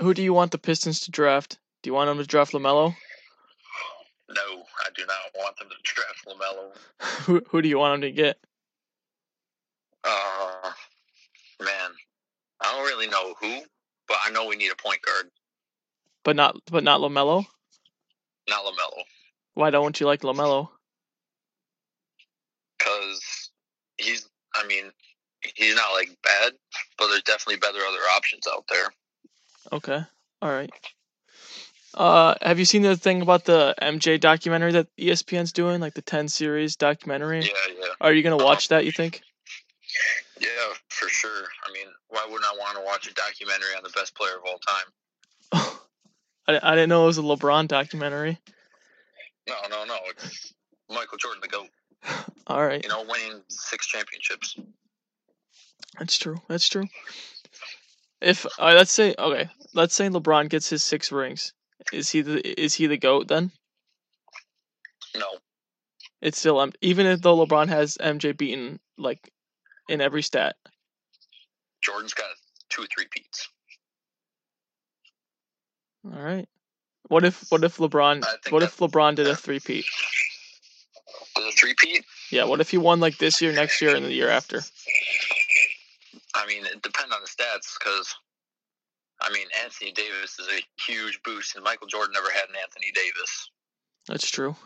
who 0.00 0.14
do 0.14 0.22
you 0.22 0.32
want 0.34 0.52
the 0.52 0.58
Pistons 0.58 1.00
to 1.00 1.10
draft? 1.10 1.58
Do 1.82 1.88
you 1.90 1.94
want 1.94 2.08
them 2.08 2.18
to 2.18 2.26
draft 2.26 2.52
Lamelo? 2.52 2.94
No, 4.28 4.42
I 4.84 4.88
do 4.94 5.04
not 5.06 5.16
want 5.36 5.56
them 5.58 5.68
to 5.68 5.76
draft 5.84 6.26
Lamelo. 6.26 6.76
who 7.24 7.42
who 7.48 7.62
do 7.62 7.68
you 7.68 7.78
want 7.78 7.94
them 8.00 8.08
to 8.08 8.12
get? 8.12 8.38
Uh, 10.04 10.70
man, 11.62 11.90
I 12.60 12.72
don't 12.72 12.84
really 12.86 13.08
know 13.08 13.34
who, 13.40 13.60
but 14.08 14.18
I 14.24 14.30
know 14.30 14.46
we 14.46 14.56
need 14.56 14.70
a 14.72 14.76
point 14.76 15.00
guard, 15.02 15.30
But 16.24 16.36
not 16.36 16.56
but 16.70 16.84
not 16.84 17.00
Lamelo. 17.00 17.44
not 18.48 18.64
Lamelo, 18.64 19.02
Why 19.54 19.70
don't 19.70 19.98
you 20.00 20.06
like 20.06 20.20
Lamelo? 20.22 20.68
because 22.78 23.50
he's. 23.98 24.28
I 24.56 24.66
mean, 24.66 24.90
he's 25.54 25.76
not 25.76 25.92
like 25.92 26.10
bad, 26.22 26.52
but 26.98 27.08
there's 27.08 27.22
definitely 27.22 27.56
better 27.56 27.78
other 27.78 27.98
options 28.14 28.46
out 28.52 28.64
there. 28.68 28.88
Okay. 29.72 30.00
All 30.42 30.50
right. 30.50 30.70
Uh, 31.94 32.34
have 32.42 32.58
you 32.58 32.66
seen 32.66 32.82
the 32.82 32.96
thing 32.96 33.22
about 33.22 33.44
the 33.44 33.74
MJ 33.80 34.20
documentary 34.20 34.72
that 34.72 34.88
ESPN's 34.98 35.52
doing, 35.52 35.80
like 35.80 35.94
the 35.94 36.02
10 36.02 36.28
series 36.28 36.76
documentary? 36.76 37.40
Yeah, 37.40 37.74
yeah, 37.78 37.86
Are 38.00 38.12
you 38.12 38.22
gonna 38.22 38.36
watch 38.36 38.68
that? 38.68 38.84
You 38.84 38.92
think? 38.92 39.22
yeah, 40.40 40.48
for 40.88 41.08
sure. 41.08 41.44
I 41.64 41.72
mean, 41.72 41.86
why 42.08 42.26
wouldn't 42.26 42.44
I 42.44 42.56
want 42.58 42.76
to 42.76 42.84
watch 42.84 43.10
a 43.10 43.14
documentary 43.14 43.74
on 43.76 43.82
the 43.82 43.90
best 43.90 44.14
player 44.14 44.36
of 44.36 44.42
all 44.44 44.58
time? 44.58 45.78
I, 46.48 46.60
I 46.62 46.74
didn't 46.74 46.90
know 46.90 47.04
it 47.04 47.06
was 47.06 47.18
a 47.18 47.22
LeBron 47.22 47.66
documentary. 47.66 48.38
No, 49.48 49.54
no, 49.70 49.84
no. 49.84 49.96
It's 50.10 50.52
Michael 50.90 51.18
Jordan, 51.18 51.40
the 51.40 51.48
goat. 51.48 51.68
All 52.46 52.64
right, 52.64 52.82
You 52.82 52.88
know, 52.88 53.04
winning 53.08 53.42
six 53.48 53.86
championships. 53.86 54.56
that's 55.98 56.16
true. 56.16 56.36
That's 56.48 56.68
true. 56.68 56.84
If 58.20 58.46
uh, 58.58 58.72
let's 58.74 58.92
say 58.92 59.14
okay, 59.18 59.48
let's 59.74 59.94
say 59.94 60.08
LeBron 60.08 60.48
gets 60.48 60.68
his 60.70 60.82
six 60.84 61.12
rings, 61.12 61.52
is 61.92 62.10
he 62.10 62.22
the 62.22 62.60
is 62.60 62.74
he 62.74 62.86
the 62.86 62.96
goat 62.96 63.28
then? 63.28 63.50
No, 65.16 65.26
It's 66.20 66.38
still 66.38 66.70
even 66.80 67.06
if 67.06 67.22
though 67.22 67.44
LeBron 67.44 67.68
has 67.68 67.96
MJ 68.00 68.36
beaten 68.36 68.80
like 68.98 69.30
in 69.88 70.00
every 70.00 70.22
stat. 70.22 70.56
Jordan's 71.82 72.14
got 72.14 72.26
two 72.68 72.82
or 72.82 72.86
three 72.86 73.06
peats. 73.10 73.48
All 76.04 76.22
right. 76.22 76.48
What 77.08 77.24
if 77.24 77.50
what 77.50 77.64
if 77.64 77.76
LeBron 77.76 78.24
what 78.50 78.62
if 78.62 78.76
LeBron 78.78 79.14
did 79.14 79.28
a 79.28 79.36
three 79.36 79.60
peat? 79.60 79.84
The 81.36 81.52
three 81.52 81.74
peat. 81.76 82.04
Yeah. 82.30 82.44
What 82.44 82.60
if 82.60 82.70
he 82.70 82.78
won 82.78 82.98
like 82.98 83.18
this 83.18 83.40
year, 83.42 83.52
next 83.52 83.80
year, 83.82 83.94
and 83.94 84.04
the 84.04 84.12
year 84.12 84.30
after? 84.30 84.62
I 86.34 86.46
mean, 86.46 86.64
it 86.64 86.82
depends 86.82 87.14
on 87.14 87.20
the 87.20 87.28
stats 87.28 87.78
because, 87.78 88.14
I 89.20 89.32
mean, 89.32 89.46
Anthony 89.62 89.92
Davis 89.92 90.38
is 90.38 90.48
a 90.48 90.82
huge 90.82 91.20
boost, 91.24 91.54
and 91.54 91.64
Michael 91.64 91.86
Jordan 91.86 92.12
never 92.14 92.30
had 92.30 92.48
an 92.48 92.56
Anthony 92.62 92.92
Davis. 92.94 93.50
That's 94.08 94.30
true. 94.30 94.56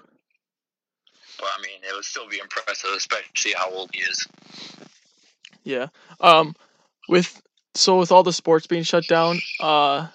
But 1.39 1.49
I 1.57 1.63
mean, 1.63 1.81
it 1.83 1.95
would 1.95 2.05
still 2.05 2.29
be 2.29 2.39
impressive, 2.39 2.91
especially 2.97 3.53
how 3.57 3.71
old 3.71 3.91
he 3.95 4.03
is. 4.03 4.27
Yeah. 5.65 5.87
Um, 6.21 6.55
with 7.09 7.41
so 7.75 7.99
with 7.99 8.13
all 8.13 8.23
the 8.23 8.33
sports 8.33 8.67
being 8.67 8.83
shut 8.83 9.07
down, 9.09 9.39
uh, 9.61 10.09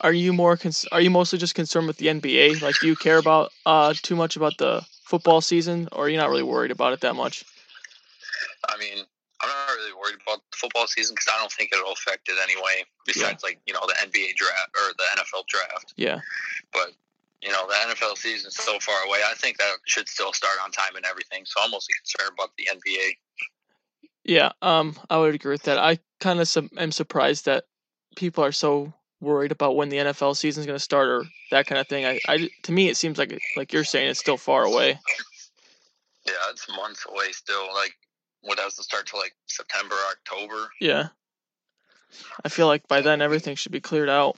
are 0.00 0.12
you 0.12 0.32
more 0.32 0.56
cons- 0.56 0.86
are 0.92 1.00
you 1.00 1.10
mostly 1.10 1.38
just 1.38 1.54
concerned 1.54 1.86
with 1.86 1.96
the 1.96 2.08
NBA? 2.08 2.60
Like, 2.60 2.74
do 2.80 2.86
you 2.86 2.96
care 2.96 3.18
about 3.18 3.52
uh 3.64 3.94
too 4.02 4.16
much 4.16 4.36
about 4.36 4.58
the 4.58 4.84
football 5.06 5.40
season, 5.40 5.88
or 5.92 6.06
are 6.06 6.08
you 6.08 6.16
not 6.16 6.28
really 6.28 6.42
worried 6.42 6.72
about 6.72 6.92
it 6.92 7.00
that 7.00 7.14
much? 7.14 7.44
I 8.68 8.76
mean, 8.76 9.04
I'm 9.40 9.48
not 9.48 9.76
really 9.76 9.92
worried 9.92 10.18
about 10.26 10.42
the 10.50 10.56
football 10.56 10.88
season 10.88 11.14
because 11.14 11.32
I 11.32 11.38
don't 11.38 11.52
think 11.52 11.70
it'll 11.72 11.92
affect 11.92 12.28
it 12.28 12.36
anyway. 12.42 12.84
Besides, 13.06 13.44
like 13.44 13.60
you 13.66 13.72
know, 13.72 13.80
the 13.86 13.94
NBA 13.94 14.34
draft 14.34 14.70
or 14.74 14.92
the 14.98 15.04
NFL 15.16 15.46
draft. 15.46 15.94
Yeah. 15.96 16.18
But 16.72 16.92
you 17.40 17.52
know, 17.52 17.68
the 17.68 17.94
NFL 17.94 18.16
season's 18.18 18.56
so 18.56 18.78
far 18.80 19.00
away. 19.06 19.20
I 19.30 19.34
think 19.34 19.58
that 19.58 19.76
should 19.86 20.08
still 20.08 20.32
start 20.32 20.56
on 20.64 20.72
time 20.72 20.96
and 20.96 21.04
everything. 21.06 21.44
So 21.44 21.60
I'm 21.62 21.70
mostly 21.70 21.94
concerned 22.02 22.32
about 22.34 22.50
the 22.58 22.68
NBA. 22.72 23.10
Yeah. 24.24 24.50
Um, 24.62 24.96
I 25.08 25.18
would 25.18 25.36
agree 25.36 25.52
with 25.52 25.62
that. 25.62 25.78
I 25.78 26.00
kind 26.18 26.40
of 26.40 26.48
su- 26.48 26.70
am 26.76 26.90
surprised 26.90 27.44
that 27.44 27.64
people 28.16 28.42
are 28.42 28.50
so 28.50 28.92
worried 29.26 29.52
about 29.52 29.76
when 29.76 29.88
the 29.88 29.98
NFL 29.98 30.36
season 30.36 30.62
is 30.62 30.66
going 30.66 30.78
to 30.78 30.82
start 30.82 31.08
or 31.08 31.24
that 31.50 31.66
kind 31.66 31.80
of 31.80 31.88
thing. 31.88 32.06
I, 32.06 32.20
I, 32.28 32.48
to 32.62 32.72
me, 32.72 32.88
it 32.88 32.96
seems 32.96 33.18
like 33.18 33.38
like 33.56 33.72
you're 33.72 33.84
saying 33.84 34.08
it's 34.08 34.20
still 34.20 34.36
far 34.36 34.64
away. 34.64 34.98
Yeah, 36.26 36.32
it's 36.50 36.68
months 36.68 37.04
away 37.08 37.32
still. 37.32 37.66
Like, 37.74 37.92
what 38.40 38.58
doesn't 38.58 38.82
start 38.82 39.06
till 39.06 39.20
like 39.20 39.34
September, 39.46 39.94
October? 40.10 40.70
Yeah. 40.80 41.08
I 42.44 42.48
feel 42.48 42.66
like 42.66 42.88
by 42.88 43.00
then 43.00 43.20
everything 43.20 43.56
should 43.56 43.72
be 43.72 43.80
cleared 43.80 44.08
out. 44.08 44.36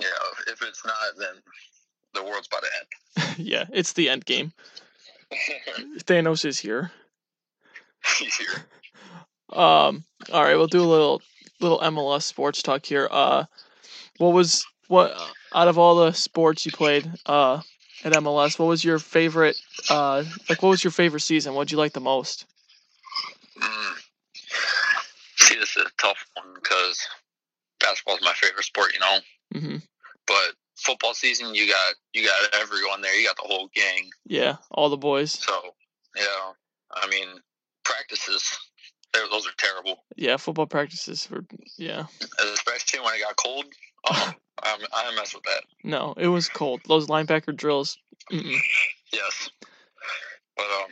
Yeah, 0.00 0.08
if 0.48 0.62
it's 0.62 0.84
not, 0.84 0.94
then 1.18 1.34
the 2.14 2.22
world's 2.22 2.48
about 2.48 2.62
to 2.62 2.68
end. 2.78 3.38
yeah, 3.46 3.64
it's 3.72 3.92
the 3.94 4.10
end 4.10 4.24
game. 4.24 4.52
Thanos 6.00 6.44
is 6.44 6.58
here. 6.58 6.90
He's 8.18 8.36
here. 8.36 8.48
Um. 9.52 10.04
All 10.32 10.42
right, 10.42 10.56
we'll 10.56 10.66
do 10.66 10.80
a 10.80 10.88
little 10.88 11.20
little 11.62 11.78
MLS 11.80 12.22
sports 12.24 12.62
talk 12.62 12.84
here. 12.84 13.08
Uh, 13.10 13.44
what 14.18 14.32
was 14.32 14.64
what 14.88 15.16
out 15.54 15.68
of 15.68 15.78
all 15.78 15.96
the 15.96 16.12
sports 16.12 16.66
you 16.66 16.72
played 16.72 17.10
uh 17.26 17.60
at 18.04 18.12
MLS? 18.12 18.58
What 18.58 18.66
was 18.66 18.84
your 18.84 18.98
favorite? 18.98 19.56
Uh, 19.88 20.24
like 20.48 20.62
what 20.62 20.70
was 20.70 20.84
your 20.84 20.90
favorite 20.90 21.20
season? 21.20 21.54
What'd 21.54 21.72
you 21.72 21.78
like 21.78 21.92
the 21.92 22.00
most? 22.00 22.46
Mm. 23.60 23.94
See, 25.36 25.58
this 25.58 25.76
is 25.76 25.84
a 25.84 25.90
tough 26.00 26.24
one 26.34 26.54
because 26.54 27.06
basketball 27.80 28.16
is 28.16 28.22
my 28.22 28.32
favorite 28.34 28.64
sport, 28.64 28.92
you 28.94 29.00
know. 29.00 29.18
hmm 29.52 29.76
But 30.26 30.54
football 30.76 31.14
season, 31.14 31.54
you 31.54 31.68
got 31.68 31.94
you 32.12 32.26
got 32.26 32.54
everyone 32.60 33.02
there. 33.02 33.14
You 33.14 33.26
got 33.26 33.36
the 33.36 33.48
whole 33.48 33.68
gang. 33.74 34.10
Yeah, 34.26 34.56
all 34.70 34.88
the 34.88 34.96
boys. 34.96 35.32
So 35.32 35.52
yeah, 36.16 36.52
I 36.92 37.08
mean, 37.08 37.28
practices. 37.84 38.58
Those 39.12 39.46
are 39.46 39.52
terrible, 39.58 40.04
Yeah, 40.16 40.36
football 40.36 40.66
practices 40.66 41.28
were. 41.30 41.44
Yeah, 41.78 42.06
especially 42.52 43.00
when 43.00 43.14
it 43.14 43.20
got 43.22 43.36
cold. 43.36 43.64
Oh, 44.08 44.32
I'm, 44.62 44.80
I 44.92 45.14
mess 45.16 45.34
with 45.34 45.44
that. 45.44 45.62
no, 45.84 46.14
it 46.16 46.28
was 46.28 46.48
cold. 46.48 46.80
Those 46.86 47.06
linebacker 47.08 47.56
drills. 47.56 47.98
Mm-mm. 48.30 48.58
Yes, 49.12 49.50
but 50.56 50.64
um, 50.64 50.90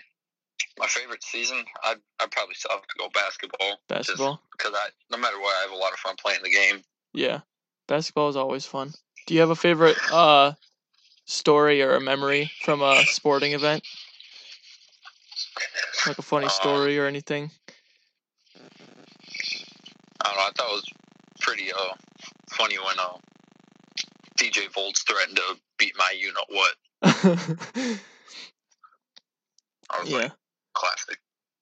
my 0.79 0.87
favorite 0.87 1.23
season, 1.23 1.65
I 1.83 1.97
I 2.21 2.27
probably 2.31 2.55
still 2.55 2.73
have 2.73 2.83
to 2.83 2.95
go 2.99 3.09
basketball. 3.13 3.79
Basketball. 3.89 4.41
because 4.53 4.73
I 4.75 4.89
no 5.11 5.19
matter 5.19 5.39
what, 5.41 5.55
I 5.57 5.63
have 5.63 5.73
a 5.73 5.77
lot 5.77 5.93
of 5.93 5.99
fun 5.99 6.17
playing 6.23 6.41
the 6.43 6.51
game. 6.51 6.83
Yeah, 7.13 7.41
basketball 7.89 8.29
is 8.29 8.37
always 8.37 8.65
fun. 8.67 8.93
Do 9.27 9.35
you 9.35 9.41
have 9.41 9.51
a 9.51 9.57
favorite 9.57 9.97
uh 10.11 10.53
story 11.27 11.83
or 11.83 11.95
a 11.95 12.01
memory 12.01 12.51
from 12.63 12.83
a 12.83 13.05
sporting 13.07 13.53
event? 13.53 13.83
Like 16.07 16.19
a 16.19 16.23
funny 16.23 16.47
Um, 16.47 16.51
story 16.51 16.99
or 16.99 17.07
anything? 17.07 17.51
I 20.23 20.29
don't 20.29 20.37
know. 20.37 20.43
I 20.43 20.51
thought 20.57 20.69
it 20.71 20.73
was 20.73 20.85
pretty 21.41 21.73
uh 21.73 21.95
funny 22.51 22.79
when 22.79 22.99
uh 22.99 23.17
DJ 24.39 24.73
Volts 24.73 25.03
threatened 25.03 25.37
to 25.37 25.57
beat 25.79 25.95
my 25.97 26.15
you 26.17 26.33
know 26.33 26.45
what. 26.49 26.75
I 29.93 30.01
was 30.01 30.11
yeah, 30.11 30.17
like 30.19 30.33
classic. 30.75 31.19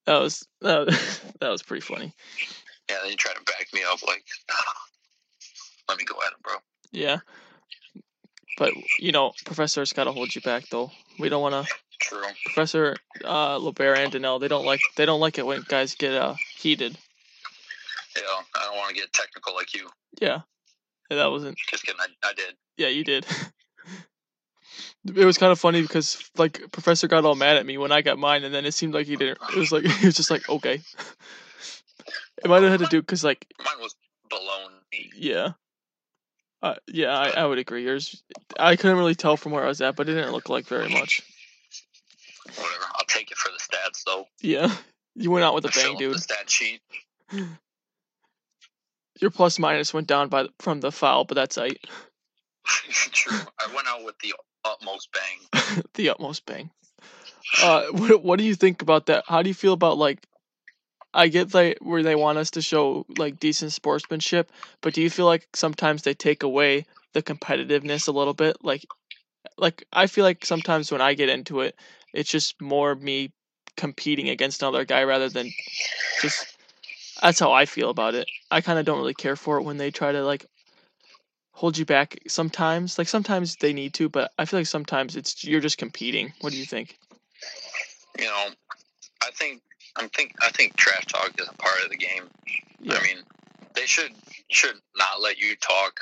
that 0.06 0.18
was 0.18 0.46
that 0.60 0.86
was, 0.86 1.20
that 1.40 1.48
was 1.48 1.62
pretty 1.62 1.80
funny. 1.80 2.12
Yeah, 2.90 2.96
then 3.02 3.10
you 3.10 3.16
try 3.16 3.32
to 3.32 3.42
back 3.44 3.66
me 3.72 3.80
up 3.90 4.02
like 4.06 4.24
let 5.88 5.98
me 5.98 6.04
go 6.04 6.16
at 6.26 6.32
him, 6.32 6.38
bro. 6.42 6.54
Yeah, 6.92 7.18
but 8.58 8.72
you 8.98 9.12
know, 9.12 9.32
professors 9.44 9.92
gotta 9.92 10.12
hold 10.12 10.34
you 10.34 10.40
back 10.42 10.68
though. 10.70 10.90
We 11.18 11.28
don't 11.28 11.42
want 11.42 11.66
to. 11.66 11.74
True. 12.00 12.22
Professor 12.44 12.96
uh, 13.24 13.58
Lebert 13.58 13.98
and 13.98 14.12
Danelle, 14.12 14.40
they 14.40 14.48
don't 14.48 14.64
like 14.64 14.80
they 14.96 15.06
don't 15.06 15.20
like 15.20 15.38
it 15.38 15.46
when 15.46 15.64
guys 15.66 15.94
get 15.94 16.14
uh 16.14 16.34
heated. 16.56 16.96
Yeah, 18.16 18.22
I 18.56 18.64
don't 18.64 18.76
want 18.76 18.88
to 18.90 18.94
get 18.94 19.12
technical 19.12 19.54
like 19.54 19.74
you. 19.74 19.88
Yeah, 20.20 20.40
that 21.16 21.30
wasn't. 21.30 21.58
Just 21.70 21.84
kidding. 21.84 22.00
I, 22.00 22.28
I 22.28 22.32
did. 22.34 22.54
Yeah, 22.76 22.88
you 22.88 23.04
did. 23.04 23.26
It 25.04 25.24
was 25.24 25.38
kind 25.38 25.52
of 25.52 25.60
funny 25.60 25.80
because 25.80 26.30
like 26.36 26.60
Professor 26.72 27.08
got 27.08 27.24
all 27.24 27.34
mad 27.34 27.56
at 27.56 27.64
me 27.64 27.78
when 27.78 27.92
I 27.92 28.02
got 28.02 28.18
mine, 28.18 28.44
and 28.44 28.54
then 28.54 28.66
it 28.66 28.72
seemed 28.72 28.94
like 28.94 29.06
he 29.06 29.16
didn't. 29.16 29.38
It 29.54 29.58
was 29.58 29.72
like 29.72 29.84
he 30.00 30.06
was 30.06 30.16
just 30.16 30.30
like 30.30 30.48
okay. 30.48 30.80
It 32.44 32.48
might 32.48 32.62
have 32.62 32.70
had 32.70 32.80
to 32.80 32.86
do 32.86 33.00
because 33.00 33.24
like 33.24 33.52
Mine 33.64 33.80
was 33.80 33.96
baloney. 34.30 35.10
yeah, 35.16 35.52
uh, 36.62 36.76
yeah, 36.86 37.08
I, 37.08 37.30
I 37.30 37.44
would 37.44 37.58
agree. 37.58 37.82
Yours, 37.82 38.22
I 38.58 38.76
couldn't 38.76 38.96
really 38.96 39.16
tell 39.16 39.36
from 39.36 39.50
where 39.50 39.64
I 39.64 39.68
was 39.68 39.80
at, 39.80 39.96
but 39.96 40.08
it 40.08 40.14
didn't 40.14 40.30
look 40.30 40.48
like 40.48 40.64
very 40.66 40.88
much. 40.88 41.20
Whatever. 42.54 42.84
I'll 42.94 43.06
take 43.08 43.32
it 43.32 43.36
for 43.36 43.50
the 43.50 43.58
stats 43.58 44.04
though. 44.06 44.26
Yeah, 44.40 44.72
you 45.16 45.32
went 45.32 45.44
out 45.44 45.54
with 45.54 45.64
a 45.64 45.68
bang, 45.70 45.96
dude. 45.96 46.14
The 46.14 46.20
stat 46.20 46.48
sheet. 46.48 46.80
Your 49.20 49.30
plus 49.30 49.58
minus 49.58 49.92
went 49.92 50.06
down 50.06 50.28
by 50.28 50.44
the, 50.44 50.50
from 50.60 50.80
the 50.80 50.92
foul, 50.92 51.24
but 51.24 51.34
that's 51.34 51.58
right. 51.58 51.78
True. 52.90 53.38
I 53.58 53.74
went 53.74 53.88
out 53.88 54.04
with 54.04 54.18
the 54.20 54.34
utmost 54.64 55.08
bang. 55.12 55.82
the 55.94 56.10
utmost 56.10 56.46
bang. 56.46 56.70
Uh, 57.62 57.86
what 57.92 58.22
what 58.22 58.38
do 58.38 58.44
you 58.44 58.54
think 58.54 58.82
about 58.82 59.06
that? 59.06 59.24
How 59.26 59.42
do 59.42 59.48
you 59.48 59.54
feel 59.54 59.72
about 59.72 59.98
like? 59.98 60.26
I 61.14 61.28
get 61.28 61.54
like 61.54 61.78
where 61.80 62.02
they 62.02 62.14
want 62.14 62.38
us 62.38 62.50
to 62.52 62.62
show 62.62 63.06
like 63.16 63.40
decent 63.40 63.72
sportsmanship, 63.72 64.52
but 64.82 64.92
do 64.92 65.00
you 65.00 65.08
feel 65.08 65.24
like 65.24 65.48
sometimes 65.54 66.02
they 66.02 66.14
take 66.14 66.42
away 66.42 66.84
the 67.14 67.22
competitiveness 67.22 68.08
a 68.08 68.12
little 68.12 68.34
bit? 68.34 68.58
Like, 68.62 68.84
like 69.56 69.84
I 69.92 70.06
feel 70.06 70.24
like 70.24 70.44
sometimes 70.44 70.92
when 70.92 71.00
I 71.00 71.14
get 71.14 71.30
into 71.30 71.60
it, 71.60 71.74
it's 72.12 72.30
just 72.30 72.60
more 72.60 72.94
me 72.94 73.32
competing 73.76 74.28
against 74.28 74.62
another 74.62 74.84
guy 74.84 75.04
rather 75.04 75.30
than 75.30 75.50
just. 76.20 76.57
That's 77.22 77.40
how 77.40 77.52
I 77.52 77.66
feel 77.66 77.90
about 77.90 78.14
it. 78.14 78.28
I 78.50 78.60
kind 78.60 78.78
of 78.78 78.84
don't 78.84 78.98
really 78.98 79.14
care 79.14 79.36
for 79.36 79.58
it 79.58 79.62
when 79.62 79.76
they 79.76 79.90
try 79.90 80.12
to 80.12 80.24
like 80.24 80.46
hold 81.52 81.76
you 81.76 81.84
back 81.84 82.18
sometimes. 82.28 82.98
Like 82.98 83.08
sometimes 83.08 83.56
they 83.56 83.72
need 83.72 83.94
to, 83.94 84.08
but 84.08 84.30
I 84.38 84.44
feel 84.44 84.60
like 84.60 84.66
sometimes 84.66 85.16
it's 85.16 85.44
you're 85.44 85.60
just 85.60 85.78
competing. 85.78 86.32
What 86.40 86.52
do 86.52 86.58
you 86.58 86.64
think? 86.64 86.96
You 88.18 88.26
know, 88.26 88.48
I 89.22 89.30
think 89.32 89.62
I'm 89.96 90.08
think 90.10 90.34
I 90.40 90.50
think 90.50 90.76
trash 90.76 91.06
talk 91.06 91.32
is 91.40 91.48
a 91.48 91.54
part 91.54 91.82
of 91.84 91.90
the 91.90 91.96
game. 91.96 92.30
Yeah. 92.80 92.94
I 92.94 93.02
mean, 93.02 93.18
they 93.74 93.86
should 93.86 94.12
should 94.50 94.76
not 94.96 95.20
let 95.20 95.38
you 95.38 95.56
talk. 95.56 96.00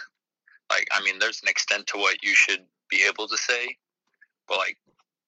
Like, 0.71 0.89
I 0.93 1.03
mean, 1.03 1.19
there's 1.19 1.41
an 1.43 1.49
extent 1.49 1.87
to 1.89 1.99
what 1.99 2.23
you 2.23 2.35
should 2.35 2.61
be 2.91 3.05
able 3.09 3.29
to 3.29 3.37
say, 3.37 3.77
but 4.49 4.59
like, 4.59 4.77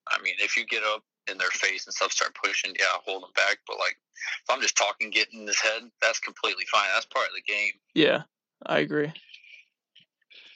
I 0.08 0.20
mean, 0.22 0.34
if 0.38 0.56
you 0.56 0.66
get 0.66 0.82
up 0.82 1.02
in 1.30 1.38
their 1.38 1.50
face 1.50 1.86
and 1.86 1.94
stuff, 1.94 2.12
start 2.12 2.34
pushing, 2.42 2.74
yeah, 2.78 2.98
hold 3.04 3.22
them 3.22 3.30
back. 3.36 3.58
But 3.66 3.78
like, 3.78 3.96
if 4.42 4.50
I'm 4.50 4.60
just 4.60 4.76
talking, 4.76 5.10
getting 5.10 5.40
in 5.40 5.46
his 5.46 5.60
head, 5.60 5.82
that's 6.00 6.18
completely 6.20 6.64
fine. 6.70 6.88
That's 6.94 7.06
part 7.06 7.28
of 7.28 7.34
the 7.34 7.52
game. 7.52 7.72
Yeah, 7.94 8.22
I 8.66 8.78
agree. 8.78 9.12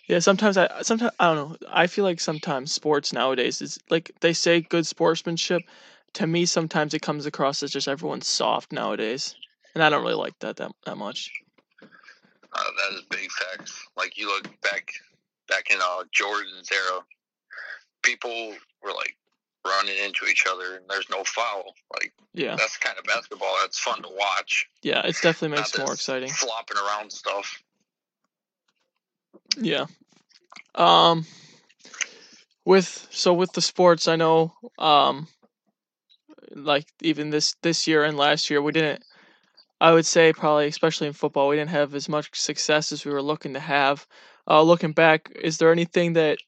Yeah, 0.08 0.18
sometimes 0.18 0.56
I 0.56 0.82
sometimes 0.82 1.12
I 1.18 1.34
don't 1.34 1.36
know. 1.50 1.56
I 1.70 1.86
feel 1.86 2.04
like 2.04 2.20
sometimes 2.20 2.72
sports 2.72 3.12
nowadays 3.12 3.62
is 3.62 3.78
like 3.88 4.10
they 4.20 4.32
say 4.32 4.60
good 4.60 4.86
sportsmanship. 4.86 5.62
To 6.14 6.26
me, 6.26 6.44
sometimes 6.44 6.92
it 6.92 7.00
comes 7.00 7.24
across 7.24 7.62
as 7.62 7.70
just 7.70 7.88
everyone's 7.88 8.26
soft 8.26 8.72
nowadays, 8.72 9.34
and 9.74 9.82
I 9.82 9.88
don't 9.88 10.02
really 10.02 10.14
like 10.14 10.38
that 10.40 10.56
that, 10.56 10.72
that 10.84 10.96
much. 10.96 11.30
Uh, 11.80 11.86
that 12.52 12.90
That 12.90 12.96
is 12.96 13.02
big 13.08 13.30
facts. 13.30 13.86
Like 13.96 14.18
you 14.18 14.26
look 14.26 14.44
back 14.60 14.92
back 15.48 15.70
in 15.70 15.78
uh, 15.80 16.04
Jordan's 16.12 16.70
era, 16.70 17.00
people 18.02 18.54
were 18.82 18.92
like 18.92 19.16
running 19.66 19.96
into 20.04 20.26
each 20.26 20.44
other 20.50 20.76
and 20.76 20.84
there's 20.88 21.08
no 21.10 21.22
foul. 21.24 21.74
Like 21.94 22.12
Yeah. 22.34 22.56
that's 22.56 22.78
the 22.78 22.84
kind 22.84 22.98
of 22.98 23.04
basketball 23.04 23.56
that's 23.60 23.78
fun 23.78 24.02
to 24.02 24.08
watch. 24.08 24.68
Yeah, 24.82 25.02
it's 25.04 25.20
definitely 25.20 25.56
makes 25.56 25.74
it 25.74 25.78
more 25.78 25.92
exciting. 25.92 26.30
Flopping 26.30 26.76
around 26.78 27.12
stuff. 27.12 27.62
Yeah. 29.56 29.86
Um 30.74 31.26
with 32.64 33.08
so 33.10 33.34
with 33.34 33.52
the 33.52 33.62
sports, 33.62 34.08
I 34.08 34.16
know 34.16 34.54
um 34.78 35.28
like 36.54 36.86
even 37.00 37.30
this 37.30 37.54
this 37.62 37.86
year 37.86 38.04
and 38.04 38.16
last 38.16 38.50
year 38.50 38.60
we 38.60 38.72
didn't 38.72 39.02
I 39.80 39.92
would 39.92 40.06
say 40.06 40.32
probably 40.32 40.66
especially 40.68 41.06
in 41.06 41.12
football 41.12 41.48
we 41.48 41.56
didn't 41.56 41.70
have 41.70 41.94
as 41.94 42.08
much 42.08 42.38
success 42.38 42.92
as 42.92 43.04
we 43.04 43.12
were 43.12 43.22
looking 43.22 43.54
to 43.54 43.60
have. 43.60 44.06
Uh 44.48 44.62
looking 44.62 44.92
back, 44.92 45.30
is 45.40 45.58
there 45.58 45.70
anything 45.72 46.14
that 46.14 46.38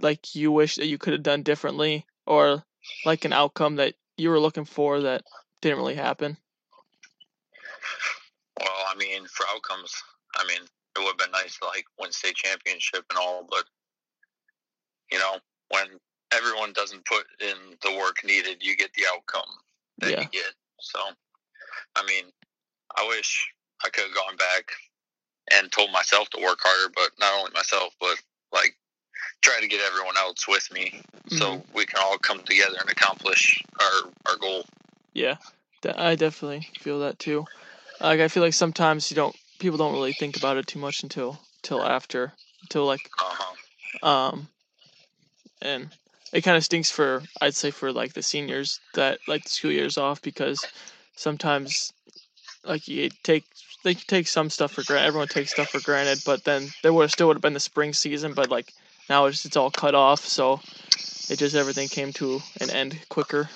like 0.00 0.34
you 0.36 0.52
wish 0.52 0.76
that 0.76 0.86
you 0.86 0.98
could 0.98 1.12
have 1.12 1.22
done 1.22 1.42
differently 1.42 2.06
or 2.30 2.62
like 3.04 3.24
an 3.24 3.32
outcome 3.32 3.76
that 3.76 3.94
you 4.16 4.30
were 4.30 4.38
looking 4.38 4.64
for 4.64 5.00
that 5.00 5.22
didn't 5.60 5.78
really 5.78 5.96
happen? 5.96 6.36
Well, 8.58 8.68
I 8.88 8.94
mean, 8.96 9.26
for 9.26 9.44
outcomes, 9.52 9.92
I 10.36 10.46
mean, 10.46 10.60
it 10.62 10.98
would 10.98 11.08
have 11.08 11.18
been 11.18 11.32
nice 11.32 11.58
to 11.58 11.66
like 11.66 11.84
win 11.98 12.12
state 12.12 12.36
championship 12.36 13.04
and 13.10 13.18
all, 13.18 13.46
but 13.50 13.64
you 15.10 15.18
know, 15.18 15.38
when 15.70 15.86
everyone 16.32 16.72
doesn't 16.72 17.04
put 17.04 17.26
in 17.40 17.56
the 17.82 17.98
work 17.98 18.22
needed, 18.24 18.58
you 18.60 18.76
get 18.76 18.92
the 18.94 19.02
outcome 19.12 19.50
that 19.98 20.12
Yeah. 20.12 20.22
you 20.22 20.28
get. 20.28 20.54
So, 20.78 21.00
I 21.96 22.04
mean, 22.06 22.26
I 22.96 23.08
wish 23.08 23.52
I 23.84 23.88
could 23.88 24.04
have 24.04 24.14
gone 24.14 24.36
back 24.36 24.70
and 25.52 25.72
told 25.72 25.90
myself 25.90 26.30
to 26.30 26.40
work 26.40 26.60
harder, 26.62 26.92
but 26.94 27.10
not 27.18 27.34
only 27.36 27.50
myself, 27.52 27.96
but 27.98 28.22
like 28.52 28.76
try 29.42 29.60
to 29.60 29.68
get 29.68 29.80
everyone 29.86 30.16
else 30.16 30.46
with 30.48 30.72
me 30.72 31.00
so 31.28 31.62
we 31.74 31.86
can 31.86 32.00
all 32.02 32.18
come 32.18 32.40
together 32.40 32.76
and 32.80 32.90
accomplish 32.90 33.62
our 33.80 34.10
our 34.26 34.36
goal. 34.36 34.64
Yeah, 35.14 35.36
I 35.96 36.14
definitely 36.14 36.66
feel 36.78 37.00
that 37.00 37.18
too. 37.18 37.46
Like 38.00 38.20
I 38.20 38.28
feel 38.28 38.42
like 38.42 38.54
sometimes 38.54 39.10
you 39.10 39.14
don't 39.14 39.36
people 39.58 39.78
don't 39.78 39.92
really 39.92 40.12
think 40.12 40.36
about 40.36 40.56
it 40.56 40.66
too 40.66 40.78
much 40.78 41.02
until 41.02 41.38
till 41.62 41.84
after 41.84 42.32
until 42.62 42.86
like 42.86 43.10
Uh-huh. 43.20 44.08
um 44.08 44.48
and 45.62 45.88
it 46.32 46.42
kind 46.42 46.56
of 46.56 46.64
stinks 46.64 46.90
for 46.90 47.22
I'd 47.40 47.54
say 47.54 47.70
for 47.70 47.92
like 47.92 48.12
the 48.14 48.22
seniors 48.22 48.80
that 48.94 49.18
like 49.26 49.44
the 49.44 49.50
school 49.50 49.72
years 49.72 49.98
off 49.98 50.22
because 50.22 50.66
sometimes 51.16 51.92
like 52.64 52.88
you 52.88 53.10
take 53.22 53.44
they 53.84 53.94
take 53.94 54.28
some 54.28 54.50
stuff 54.50 54.72
for 54.72 54.82
granted 54.84 55.06
everyone 55.08 55.28
takes 55.28 55.50
stuff 55.50 55.68
for 55.70 55.80
granted 55.80 56.18
but 56.24 56.44
then 56.44 56.68
there 56.82 56.92
would 56.92 57.10
still 57.10 57.26
would 57.28 57.36
have 57.36 57.42
been 57.42 57.52
the 57.54 57.60
spring 57.60 57.92
season 57.92 58.32
but 58.32 58.50
like 58.50 58.72
now 59.10 59.26
it's 59.26 59.44
it's 59.44 59.56
all 59.56 59.70
cut 59.70 59.94
off 59.94 60.20
so 60.20 60.60
it 61.28 61.38
just 61.38 61.54
everything 61.54 61.88
came 61.88 62.12
to 62.12 62.40
an 62.60 62.70
end 62.70 62.98
quicker 63.10 63.50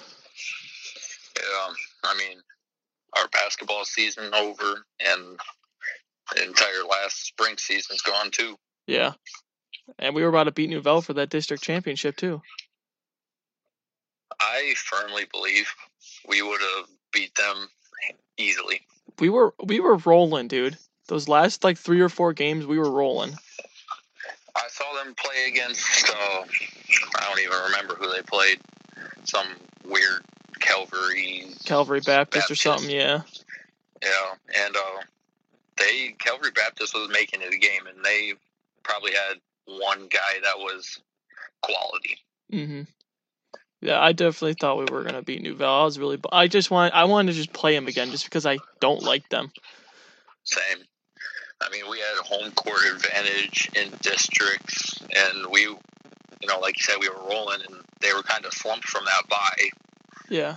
Yeah, 1.37 1.73
I 2.05 2.17
mean, 2.17 2.39
our 3.17 3.29
basketball 3.29 3.85
season 3.85 4.33
over, 4.35 4.85
and 5.01 5.39
the 6.35 6.45
entire 6.45 6.85
last 6.89 7.27
spring 7.27 7.57
season's 7.59 8.03
gone 8.03 8.31
too. 8.31 8.57
Yeah. 8.87 9.13
And 9.99 10.15
we 10.15 10.23
were 10.23 10.29
about 10.29 10.45
to 10.45 10.53
beat 10.53 10.71
Nouvel 10.71 11.03
for 11.03 11.13
that 11.15 11.31
district 11.31 11.63
championship 11.63 12.17
too. 12.17 12.41
I 14.41 14.75
firmly 14.77 15.27
believe 15.31 15.73
we 16.29 16.43
would 16.43 16.61
have 16.61 16.87
beat 17.13 17.35
them 17.35 17.69
easily. 18.39 18.81
We 19.19 19.29
were 19.29 19.55
we 19.63 19.81
were 19.81 19.97
rolling, 19.97 20.49
dude. 20.49 20.79
Those 21.09 21.29
last 21.29 21.65
like 21.65 21.79
three 21.79 22.01
or 22.01 22.09
four 22.09 22.33
games, 22.33 22.67
we 22.67 22.79
were 22.79 22.91
rolling. 22.91 23.35
I 24.57 24.69
saw 24.69 24.85
them 25.03 25.15
play 25.15 25.47
against. 25.49 26.11
Uh, 26.11 26.45
I 27.17 27.29
don't 27.29 27.41
even 27.41 27.59
remember 27.65 27.95
who 27.95 28.11
they 28.13 28.23
played. 28.23 28.61
Some 29.25 29.47
weird 29.85 30.23
Calvary. 30.61 31.47
Calvary 31.65 32.01
Baptist, 32.01 32.51
or 32.51 32.55
something, 32.55 32.91
yeah. 32.91 33.23
Yeah, 34.03 34.65
and 34.65 34.77
uh, 34.77 35.03
they 35.79 36.15
Calvary 36.19 36.51
Baptist 36.55 36.95
was 36.95 37.11
making 37.13 37.43
it 37.43 37.53
a 37.53 37.59
game, 37.59 37.87
and 37.87 38.05
they 38.05 38.35
probably 38.83 39.13
had 39.13 39.41
one 39.67 40.09
guy 40.09 40.41
that 40.43 40.59
was 40.59 41.01
quality. 41.63 42.19
Mm-hmm. 42.53 42.83
Yeah, 43.81 44.01
I 44.01 44.13
definitely 44.13 44.55
thought 44.55 44.79
we 44.79 44.87
were 44.91 45.03
gonna 45.03 45.23
beat 45.23 45.43
Nouvel. 45.43 45.69
I 45.69 45.85
was 45.85 45.99
really, 45.99 46.19
I 46.33 46.49
just 46.49 46.71
want, 46.71 46.95
I 46.95 47.05
wanted 47.05 47.33
to 47.33 47.39
just 47.39 47.53
play 47.53 47.75
them 47.75 47.87
again, 47.87 48.11
just 48.11 48.25
because 48.25 48.47
I 48.47 48.59
don't 48.81 49.03
like 49.03 49.29
them. 49.29 49.53
Same. 50.45 50.85
I 51.65 51.71
mean, 51.71 51.89
we 51.91 51.99
had 51.99 52.17
home 52.19 52.51
court 52.53 52.81
advantage 52.95 53.71
in 53.75 53.91
districts, 54.03 55.01
and 55.15 55.47
we, 55.51 55.63
you 55.63 56.49
know, 56.49 56.61
like 56.61 56.77
you 56.77 56.83
said, 56.83 56.97
we 57.01 57.09
were 57.09 57.29
rolling, 57.29 57.61
and 57.67 57.81
they 58.01 58.13
were 58.13 58.23
kind 58.23 58.45
of 58.45 58.53
slumped 58.53 58.87
from 58.87 59.05
that 59.05 59.29
bye. 59.29 59.69
Yeah. 60.29 60.57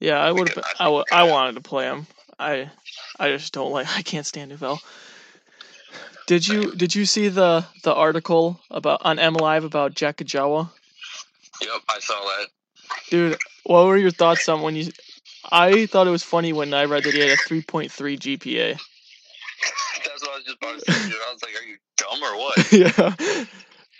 Yeah, 0.00 0.18
I 0.18 0.32
would 0.32 0.48
have. 0.48 0.58
I 0.58 0.60
I, 0.60 0.64
think 0.64 0.78
w- 0.78 1.04
we 1.10 1.16
I 1.16 1.22
uh, 1.22 1.26
wanted 1.26 1.54
to 1.54 1.60
play 1.60 1.84
them. 1.84 2.06
I, 2.38 2.70
I 3.18 3.28
just 3.30 3.52
don't 3.52 3.70
like. 3.70 3.86
I 3.96 4.02
can't 4.02 4.26
stand 4.26 4.50
Nouvel. 4.50 4.80
Did 6.26 6.46
you 6.46 6.72
did 6.72 6.94
you 6.94 7.06
see 7.06 7.28
the 7.28 7.64
the 7.82 7.92
article 7.92 8.60
about 8.70 9.02
on 9.04 9.18
M 9.18 9.34
Live 9.34 9.64
about 9.64 9.94
Jack 9.94 10.18
Ajawa? 10.18 10.70
Yep, 11.60 11.70
I 11.88 11.98
saw 11.98 12.14
that. 12.14 12.46
Dude, 13.10 13.38
what 13.64 13.86
were 13.86 13.96
your 13.96 14.10
thoughts 14.10 14.48
on 14.48 14.62
when 14.62 14.76
you? 14.76 14.92
I 15.50 15.86
thought 15.86 16.06
it 16.06 16.10
was 16.10 16.22
funny 16.22 16.52
when 16.52 16.72
I 16.72 16.84
read 16.84 17.02
that 17.04 17.14
he 17.14 17.20
had 17.20 17.30
a 17.30 17.36
3.3 17.36 17.90
GPA. 17.90 18.80
That's 20.46 20.56
what 20.60 20.70
I 20.70 20.74
was 20.74 20.82
just 20.84 20.88
about 20.88 20.94
to 20.98 21.02
say. 21.04 21.08
Dude. 21.10 21.18
I 21.28 21.32
was 21.32 21.42
like, 21.42 21.62
"Are 21.62 21.66
you 21.66 21.76
dumb 21.96 22.22
or 22.22 22.36
what?" 22.38 22.72
yeah. 23.38 23.44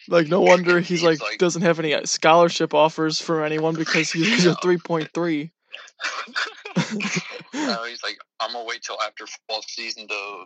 Like 0.08 0.28
no 0.28 0.40
wonder 0.40 0.78
he's 0.80 0.88
He's 0.88 1.02
like, 1.02 1.20
like- 1.20 1.38
doesn't 1.38 1.62
have 1.62 1.78
any 1.78 1.94
uh, 1.94 2.04
scholarship 2.04 2.74
offers 2.74 3.20
for 3.20 3.44
anyone 3.44 3.74
because 3.74 4.10
he's 4.10 4.46
a 4.46 4.54
3.3. 4.64 5.50
no, 7.54 7.84
he's 7.84 8.02
like, 8.02 8.18
"I'm 8.40 8.52
gonna 8.52 8.64
wait 8.64 8.82
till 8.82 9.00
after 9.02 9.26
football 9.26 9.62
season 9.66 10.08
to 10.08 10.44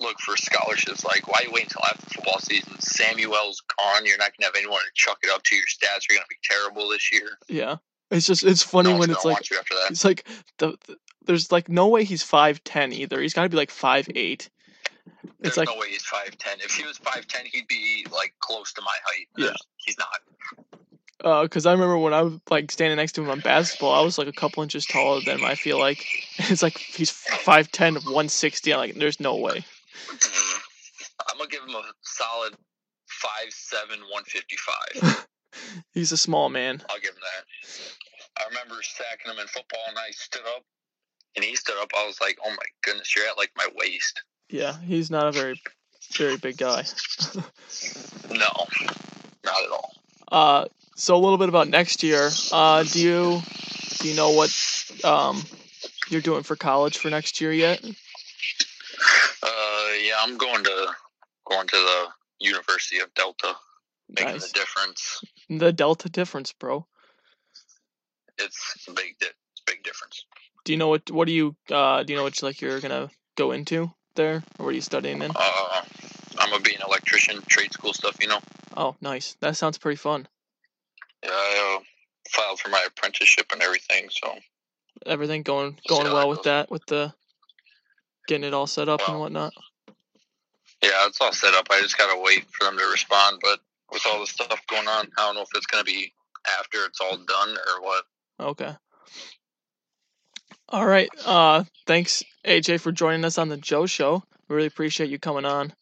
look 0.00 0.18
for 0.20 0.36
scholarships." 0.36 1.04
Like, 1.04 1.28
why 1.28 1.40
you 1.44 1.50
wait 1.52 1.64
until 1.64 1.82
after 1.90 2.06
football 2.14 2.38
season? 2.40 2.78
Samuel's 2.80 3.62
gone. 3.78 4.06
You're 4.06 4.18
not 4.18 4.32
gonna 4.38 4.46
have 4.46 4.56
anyone 4.56 4.80
to 4.80 4.90
chuck 4.94 5.18
it 5.22 5.30
up 5.30 5.42
to. 5.44 5.56
Your 5.56 5.64
stats 5.66 6.04
are 6.10 6.14
gonna 6.14 6.26
be 6.28 6.36
terrible 6.42 6.88
this 6.88 7.12
year. 7.12 7.38
yeah. 7.48 7.76
It's 8.10 8.26
just 8.26 8.44
it's 8.44 8.62
funny 8.62 8.92
no 8.92 8.98
when 8.98 9.10
it's 9.10 9.24
like 9.24 9.38
after 9.38 9.74
that. 9.74 9.86
it's 9.90 10.04
like 10.04 10.28
the, 10.58 10.76
the 10.86 10.96
there's 11.24 11.50
like 11.50 11.70
no 11.70 11.88
way 11.88 12.04
he's 12.04 12.22
5'10 12.22 12.92
either. 12.92 13.18
He's 13.20 13.32
got 13.32 13.44
to 13.44 13.48
be 13.48 13.56
like 13.56 13.70
5'8. 13.70 14.48
There's 15.04 15.52
It's 15.52 15.56
like 15.56 15.68
no 15.68 15.76
way 15.76 15.88
he's 15.90 16.02
five 16.02 16.36
ten. 16.38 16.58
If 16.60 16.74
he 16.74 16.84
was 16.84 16.98
five 16.98 17.26
ten, 17.26 17.44
he'd 17.46 17.68
be 17.68 18.06
like 18.12 18.34
close 18.40 18.72
to 18.74 18.82
my 18.82 18.96
height. 19.04 19.28
Yeah. 19.36 19.52
He's 19.76 19.96
not. 19.98 20.08
uh 21.24 21.48
cuz 21.48 21.66
I 21.66 21.72
remember 21.72 21.98
when 21.98 22.14
I 22.14 22.22
was 22.22 22.34
like 22.50 22.70
standing 22.70 22.96
next 22.96 23.12
to 23.12 23.22
him 23.22 23.30
on 23.30 23.40
basketball, 23.40 23.92
I 23.92 24.02
was 24.02 24.18
like 24.18 24.28
a 24.28 24.32
couple 24.32 24.62
inches 24.62 24.86
taller 24.86 25.20
than 25.20 25.38
him, 25.38 25.44
I 25.44 25.54
feel 25.54 25.78
like. 25.78 26.06
It's 26.38 26.62
like 26.62 26.78
he's 26.78 27.10
5'10 27.10 27.94
160. 28.04 28.72
I'm 28.72 28.78
like 28.78 28.94
there's 28.94 29.20
no 29.20 29.36
way. 29.36 29.64
I'm 31.30 31.38
gonna 31.38 31.48
give 31.50 31.62
him 31.62 31.74
a 31.74 31.82
solid 32.02 32.56
five 33.06 33.50
seven, 33.50 34.00
one 34.10 34.24
fifty 34.24 34.56
five. 34.56 35.26
He's 35.92 36.12
a 36.12 36.16
small 36.16 36.48
man. 36.48 36.82
I'll 36.88 37.00
give 37.00 37.10
him 37.10 37.20
that. 37.20 37.44
I 38.40 38.48
remember 38.48 38.82
sacking 38.82 39.32
him 39.32 39.38
in 39.38 39.46
football, 39.46 39.80
and 39.88 39.98
I 39.98 40.10
stood 40.10 40.42
up, 40.56 40.64
and 41.36 41.44
he 41.44 41.54
stood 41.56 41.76
up. 41.80 41.90
I 41.96 42.06
was 42.06 42.20
like, 42.20 42.38
"Oh 42.44 42.50
my 42.50 42.66
goodness, 42.82 43.14
you're 43.14 43.26
at 43.26 43.36
like 43.36 43.52
my 43.56 43.68
waist." 43.76 44.22
Yeah, 44.52 44.76
he's 44.78 45.10
not 45.10 45.26
a 45.26 45.32
very 45.32 45.60
very 46.12 46.36
big 46.36 46.58
guy. 46.58 46.84
No, 48.30 48.66
not 49.44 49.62
at 49.64 49.70
all. 49.70 49.94
Uh, 50.30 50.64
so 50.94 51.16
a 51.16 51.18
little 51.18 51.38
bit 51.38 51.48
about 51.48 51.68
next 51.68 52.02
year. 52.02 52.28
Uh, 52.52 52.82
do 52.82 53.00
you 53.00 53.42
do 54.00 54.08
you 54.08 54.14
know 54.14 54.30
what 54.32 54.50
um 55.04 55.42
you're 56.10 56.20
doing 56.20 56.42
for 56.42 56.54
college 56.54 56.98
for 56.98 57.08
next 57.08 57.40
year 57.40 57.52
yet? 57.52 57.82
Uh, 59.42 59.88
yeah, 60.02 60.16
I'm 60.20 60.36
going 60.36 60.62
to 60.64 60.86
going 61.46 61.66
to 61.66 61.76
the 61.76 62.06
University 62.40 62.98
of 62.98 63.12
Delta, 63.14 63.54
making 64.10 64.32
Nice. 64.34 64.52
the 64.52 64.58
difference. 64.58 65.24
The 65.48 65.72
delta 65.72 66.08
difference, 66.10 66.52
bro. 66.52 66.86
It's 68.38 68.86
a 68.88 68.92
big, 68.92 69.18
di- 69.18 69.26
big 69.66 69.82
difference. 69.82 70.24
Do 70.64 70.72
you 70.72 70.78
know 70.78 70.88
what 70.88 71.10
what 71.10 71.26
do 71.26 71.32
you 71.32 71.56
uh 71.70 72.02
do 72.02 72.12
you 72.12 72.18
know 72.18 72.24
what 72.24 72.42
like 72.42 72.60
you're 72.60 72.80
gonna 72.80 73.10
go 73.36 73.52
into 73.52 73.90
there 74.14 74.42
or 74.58 74.64
what 74.64 74.68
are 74.68 74.72
you 74.72 74.80
studying 74.80 75.22
in? 75.22 75.30
Uh, 75.34 75.82
I'm 76.38 76.50
gonna 76.50 76.62
be 76.62 76.74
an 76.74 76.82
electrician, 76.86 77.40
trade 77.48 77.72
school 77.72 77.92
stuff. 77.92 78.16
You 78.20 78.28
know. 78.28 78.40
Oh, 78.76 78.96
nice. 79.00 79.36
That 79.40 79.56
sounds 79.56 79.78
pretty 79.78 79.96
fun. 79.96 80.26
Yeah, 81.24 81.30
I 81.30 81.76
uh, 81.78 81.84
filed 82.30 82.58
for 82.60 82.70
my 82.70 82.84
apprenticeship 82.86 83.46
and 83.52 83.62
everything. 83.62 84.08
So 84.10 84.34
Everything 85.06 85.42
going 85.42 85.78
going 85.88 86.12
well 86.12 86.28
with 86.28 86.44
that 86.44 86.70
with 86.70 86.86
the 86.86 87.12
getting 88.28 88.44
it 88.44 88.54
all 88.54 88.66
set 88.66 88.88
up 88.88 89.00
and 89.08 89.18
whatnot. 89.18 89.52
yeah, 90.82 91.06
it's 91.06 91.20
all 91.20 91.32
set 91.32 91.54
up. 91.54 91.66
I 91.70 91.80
just 91.80 91.98
gotta 91.98 92.20
wait 92.20 92.44
for 92.52 92.64
them 92.64 92.78
to 92.78 92.84
respond. 92.86 93.38
But 93.42 93.60
with 93.90 94.02
all 94.06 94.20
the 94.20 94.26
stuff 94.26 94.60
going 94.68 94.86
on, 94.86 95.08
I 95.18 95.26
don't 95.26 95.34
know 95.34 95.42
if 95.42 95.48
it's 95.54 95.66
gonna 95.66 95.84
be 95.84 96.12
after 96.58 96.84
it's 96.84 97.00
all 97.00 97.16
done 97.16 97.50
or 97.50 97.82
what. 97.82 98.04
Okay. 98.40 98.74
All 100.72 100.86
right. 100.86 101.10
Uh, 101.26 101.64
thanks 101.86 102.22
AJ 102.46 102.80
for 102.80 102.92
joining 102.92 103.26
us 103.26 103.36
on 103.36 103.50
the 103.50 103.58
Joe 103.58 103.84
Show. 103.84 104.22
We 104.48 104.56
really 104.56 104.68
appreciate 104.68 105.10
you 105.10 105.18
coming 105.18 105.44
on. 105.44 105.74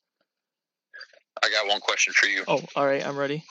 I 1.42 1.48
got 1.48 1.68
one 1.68 1.80
question 1.80 2.12
for 2.12 2.26
you. 2.26 2.42
Oh, 2.48 2.60
all 2.74 2.86
right, 2.86 3.06
I'm 3.06 3.16
ready. 3.16 3.44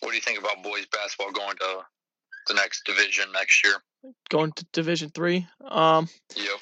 What 0.00 0.08
do 0.10 0.16
you 0.16 0.22
think 0.22 0.38
about 0.38 0.62
boys 0.62 0.86
basketball 0.86 1.32
going 1.32 1.56
to 1.58 1.80
the 2.48 2.54
next 2.54 2.84
division 2.86 3.26
next 3.32 3.62
year? 3.62 3.74
Going 4.30 4.52
to 4.52 4.66
Division 4.72 5.10
Three. 5.10 5.46
Um, 5.62 6.08
Yep. 6.34 6.58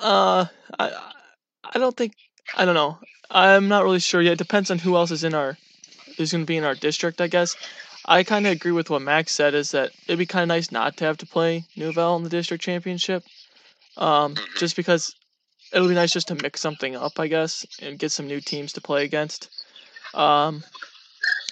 uh, 0.00 0.46
I, 0.78 1.10
I 1.72 1.78
don't 1.78 1.96
think, 1.96 2.14
I 2.56 2.64
don't 2.64 2.74
know. 2.74 2.98
I'm 3.30 3.68
not 3.68 3.84
really 3.84 4.00
sure 4.00 4.20
yet. 4.20 4.32
It 4.32 4.38
depends 4.38 4.70
on 4.70 4.78
who 4.78 4.96
else 4.96 5.12
is 5.12 5.22
in 5.24 5.34
our, 5.34 5.56
who's 6.16 6.32
going 6.32 6.42
to 6.42 6.46
be 6.46 6.56
in 6.56 6.64
our 6.64 6.74
district, 6.74 7.20
I 7.20 7.28
guess. 7.28 7.56
I 8.06 8.22
kind 8.22 8.46
of 8.46 8.52
agree 8.52 8.72
with 8.72 8.90
what 8.90 9.02
Max 9.02 9.32
said. 9.32 9.54
Is 9.54 9.70
that 9.70 9.90
it'd 10.06 10.18
be 10.18 10.26
kind 10.26 10.42
of 10.42 10.48
nice 10.48 10.70
not 10.70 10.96
to 10.98 11.04
have 11.04 11.16
to 11.18 11.26
play 11.26 11.64
Nouvel 11.76 12.16
in 12.16 12.22
the 12.22 12.28
district 12.28 12.62
championship. 12.62 13.24
Um, 13.96 14.34
Mhm. 14.34 14.58
just 14.58 14.76
because 14.76 15.14
it 15.72 15.80
would 15.80 15.88
be 15.88 15.94
nice 15.94 16.12
just 16.12 16.28
to 16.28 16.34
mix 16.34 16.60
something 16.60 16.96
up, 16.96 17.18
I 17.18 17.28
guess, 17.28 17.64
and 17.80 17.98
get 17.98 18.12
some 18.12 18.26
new 18.26 18.40
teams 18.40 18.72
to 18.74 18.80
play 18.80 19.04
against. 19.04 19.48
Um, 20.12 20.62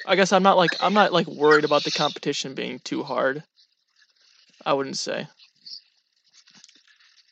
I 0.05 0.17
guess 0.17 0.33
I'm 0.33 0.43
not 0.43 0.57
like 0.57 0.71
I'm 0.81 0.95
not 0.95 1.13
like 1.13 1.27
worried 1.27 1.65
about 1.65 1.85
the 1.85 1.91
competition 1.91 2.55
being 2.55 2.81
too 2.81 3.03
hard. 3.03 3.45
I 4.65 4.75
wouldn't 4.75 4.99
say. 4.99 5.27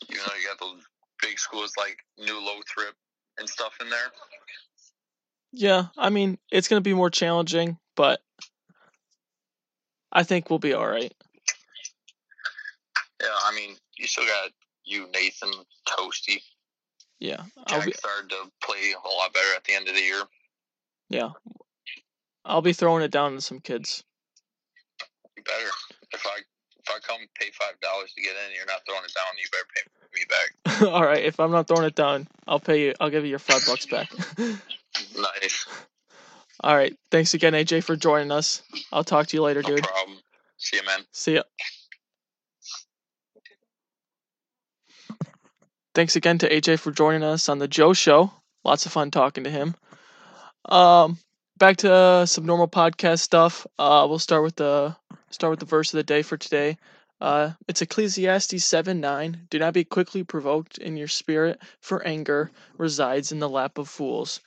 You 0.08 0.16
know, 0.16 0.22
you 0.40 0.48
got 0.48 0.58
those 0.58 0.82
big 1.20 1.38
schools 1.38 1.72
like 1.76 1.98
New 2.18 2.40
Lothrop 2.40 2.94
and 3.38 3.48
stuff 3.48 3.74
in 3.80 3.90
there. 3.90 4.12
Yeah, 5.52 5.86
I 5.96 6.10
mean 6.10 6.38
it's 6.50 6.68
gonna 6.68 6.80
be 6.80 6.94
more 6.94 7.10
challenging, 7.10 7.78
but 7.96 8.22
I 10.12 10.22
think 10.22 10.50
we'll 10.50 10.58
be 10.58 10.74
all 10.74 10.86
right. 10.86 11.12
Yeah, 13.20 13.28
I 13.44 13.54
mean, 13.54 13.76
you 13.98 14.06
still 14.06 14.24
got 14.24 14.50
you, 14.84 15.06
Nathan, 15.12 15.50
Toasty. 15.86 16.40
Yeah, 17.18 17.42
I'll 17.66 17.84
be 17.84 17.92
started 17.92 18.30
to 18.30 18.50
play 18.64 18.92
a 18.92 19.08
lot 19.08 19.34
better 19.34 19.54
at 19.54 19.64
the 19.64 19.74
end 19.74 19.88
of 19.88 19.94
the 19.94 20.00
year. 20.00 20.22
yeah, 21.10 21.30
I'll 22.44 22.62
be 22.62 22.72
throwing 22.72 23.02
it 23.02 23.10
down 23.10 23.34
to 23.34 23.40
some 23.40 23.60
kids. 23.60 24.04
You 25.36 25.42
better. 25.42 25.70
If 26.12 26.26
I 26.26 26.38
if 26.78 26.88
I 26.88 26.98
come 27.00 27.20
pay 27.38 27.50
five 27.52 27.78
dollars 27.80 28.12
to 28.14 28.22
get 28.22 28.32
in, 28.32 28.56
you're 28.56 28.66
not 28.66 28.80
throwing 28.86 29.04
it 29.04 29.12
down. 29.14 29.36
You 29.36 29.48
better 29.52 29.68
pay 29.76 30.08
me 30.14 30.24
back. 30.28 30.92
all 30.94 31.04
right, 31.04 31.22
if 31.22 31.38
I'm 31.38 31.50
not 31.50 31.68
throwing 31.68 31.84
it 31.84 31.94
down, 31.94 32.26
I'll 32.48 32.60
pay 32.60 32.86
you. 32.86 32.94
I'll 33.00 33.10
give 33.10 33.24
you 33.24 33.30
your 33.30 33.38
five 33.38 33.64
bucks 33.66 33.86
back. 33.86 34.10
Nice. 35.16 35.66
All 36.62 36.76
right, 36.76 36.94
thanks 37.10 37.34
again, 37.34 37.52
AJ, 37.54 37.84
for 37.84 37.96
joining 37.96 38.30
us. 38.30 38.62
I'll 38.92 39.04
talk 39.04 39.26
to 39.28 39.36
you 39.36 39.42
later, 39.42 39.62
No 39.62 39.68
dude. 39.68 39.82
problem. 39.84 40.18
See 40.58 40.76
you, 40.76 40.84
man. 40.84 41.00
See 41.12 41.34
ya. 41.36 41.42
Thanks 45.94 46.16
again 46.16 46.38
to 46.38 46.48
AJ 46.48 46.78
for 46.78 46.92
joining 46.92 47.22
us 47.24 47.48
on 47.48 47.58
the 47.58 47.68
Joe 47.68 47.92
Show. 47.92 48.30
Lots 48.64 48.86
of 48.86 48.92
fun 48.92 49.10
talking 49.10 49.44
to 49.44 49.50
him. 49.50 49.74
Um, 50.66 51.18
back 51.58 51.78
to 51.78 51.92
uh, 51.92 52.26
some 52.26 52.46
normal 52.46 52.68
podcast 52.68 53.20
stuff. 53.20 53.66
Uh, 53.78 54.06
we'll 54.08 54.18
start 54.18 54.42
with 54.42 54.56
the 54.56 54.94
start 55.30 55.50
with 55.50 55.60
the 55.60 55.66
verse 55.66 55.92
of 55.92 55.96
the 55.96 56.04
day 56.04 56.22
for 56.22 56.36
today. 56.36 56.76
Uh, 57.20 57.52
it's 57.68 57.82
Ecclesiastes 57.82 58.64
seven 58.64 59.00
nine. 59.00 59.46
Do 59.50 59.58
not 59.58 59.74
be 59.74 59.84
quickly 59.84 60.22
provoked 60.22 60.78
in 60.78 60.96
your 60.96 61.08
spirit, 61.08 61.60
for 61.80 62.06
anger 62.06 62.50
resides 62.78 63.32
in 63.32 63.40
the 63.40 63.48
lap 63.48 63.76
of 63.78 63.88
fools. 63.88 64.40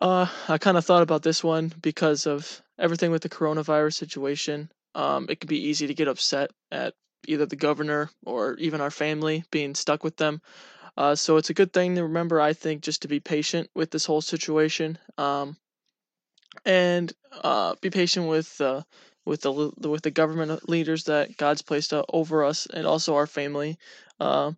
Uh, 0.00 0.26
I 0.48 0.58
kind 0.58 0.76
of 0.76 0.84
thought 0.84 1.02
about 1.02 1.22
this 1.22 1.44
one 1.44 1.72
because 1.80 2.26
of 2.26 2.62
everything 2.78 3.10
with 3.10 3.22
the 3.22 3.28
coronavirus 3.28 3.94
situation. 3.94 4.70
Um, 4.94 5.26
it 5.28 5.40
can 5.40 5.48
be 5.48 5.68
easy 5.68 5.86
to 5.86 5.94
get 5.94 6.08
upset 6.08 6.50
at 6.70 6.94
either 7.26 7.46
the 7.46 7.56
governor 7.56 8.10
or 8.24 8.54
even 8.58 8.80
our 8.80 8.90
family 8.90 9.44
being 9.50 9.74
stuck 9.74 10.04
with 10.04 10.16
them. 10.16 10.40
Uh, 10.96 11.14
so 11.14 11.36
it's 11.36 11.50
a 11.50 11.54
good 11.54 11.72
thing 11.72 11.94
to 11.94 12.02
remember, 12.04 12.40
I 12.40 12.52
think, 12.52 12.82
just 12.82 13.02
to 13.02 13.08
be 13.08 13.20
patient 13.20 13.68
with 13.74 13.90
this 13.90 14.06
whole 14.06 14.20
situation, 14.20 14.98
um, 15.18 15.56
and 16.64 17.12
uh, 17.42 17.74
be 17.80 17.90
patient 17.90 18.28
with 18.28 18.60
uh, 18.60 18.82
with 19.24 19.40
the 19.40 19.72
with 19.80 20.02
the 20.02 20.12
government 20.12 20.68
leaders 20.68 21.04
that 21.04 21.36
God's 21.36 21.62
placed 21.62 21.92
uh, 21.92 22.04
over 22.08 22.44
us, 22.44 22.66
and 22.66 22.86
also 22.86 23.16
our 23.16 23.26
family. 23.26 23.76
Um, 24.20 24.56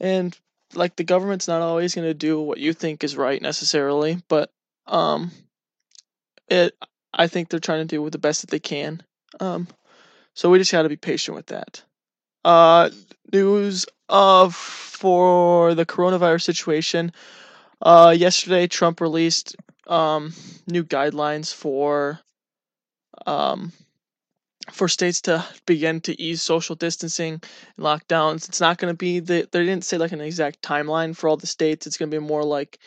and 0.00 0.38
like 0.74 0.96
the 0.96 1.04
government's 1.04 1.48
not 1.48 1.60
always 1.60 1.94
going 1.94 2.08
to 2.08 2.14
do 2.14 2.40
what 2.40 2.58
you 2.58 2.72
think 2.72 3.04
is 3.04 3.16
right 3.16 3.40
necessarily, 3.40 4.22
but 4.28 4.50
um, 4.86 5.30
it 6.48 6.74
I 7.12 7.26
think 7.26 7.48
they're 7.48 7.60
trying 7.60 7.86
to 7.86 7.94
do 7.94 8.02
with 8.02 8.12
the 8.12 8.18
best 8.18 8.42
that 8.42 8.50
they 8.50 8.58
can. 8.58 9.02
Um, 9.40 9.68
so 10.34 10.50
we 10.50 10.58
just 10.58 10.72
got 10.72 10.82
to 10.82 10.88
be 10.88 10.96
patient 10.96 11.34
with 11.34 11.46
that. 11.46 11.82
Uh, 12.44 12.90
news 13.32 13.86
of 14.08 14.54
for 14.54 15.74
the 15.74 15.86
coronavirus 15.86 16.42
situation. 16.42 17.12
Uh, 17.82 18.14
yesterday, 18.16 18.66
Trump 18.66 19.00
released 19.00 19.56
um, 19.86 20.32
new 20.66 20.84
guidelines 20.84 21.52
for 21.52 22.20
um, 23.26 23.72
for 24.70 24.88
states 24.88 25.22
to 25.22 25.44
begin 25.66 26.00
to 26.02 26.20
ease 26.20 26.42
social 26.42 26.74
distancing 26.74 27.34
and 27.76 27.86
lockdowns. 27.86 28.48
It's 28.48 28.60
not 28.60 28.78
going 28.78 28.92
to 28.92 28.96
be 28.96 29.20
the 29.20 29.48
they 29.50 29.64
didn't 29.64 29.84
say 29.84 29.98
like 29.98 30.12
an 30.12 30.20
exact 30.20 30.62
timeline 30.62 31.16
for 31.16 31.28
all 31.28 31.36
the 31.36 31.46
states. 31.46 31.86
It's 31.86 31.96
going 31.96 32.10
to 32.10 32.20
be 32.20 32.26
more 32.26 32.44
like 32.44 32.78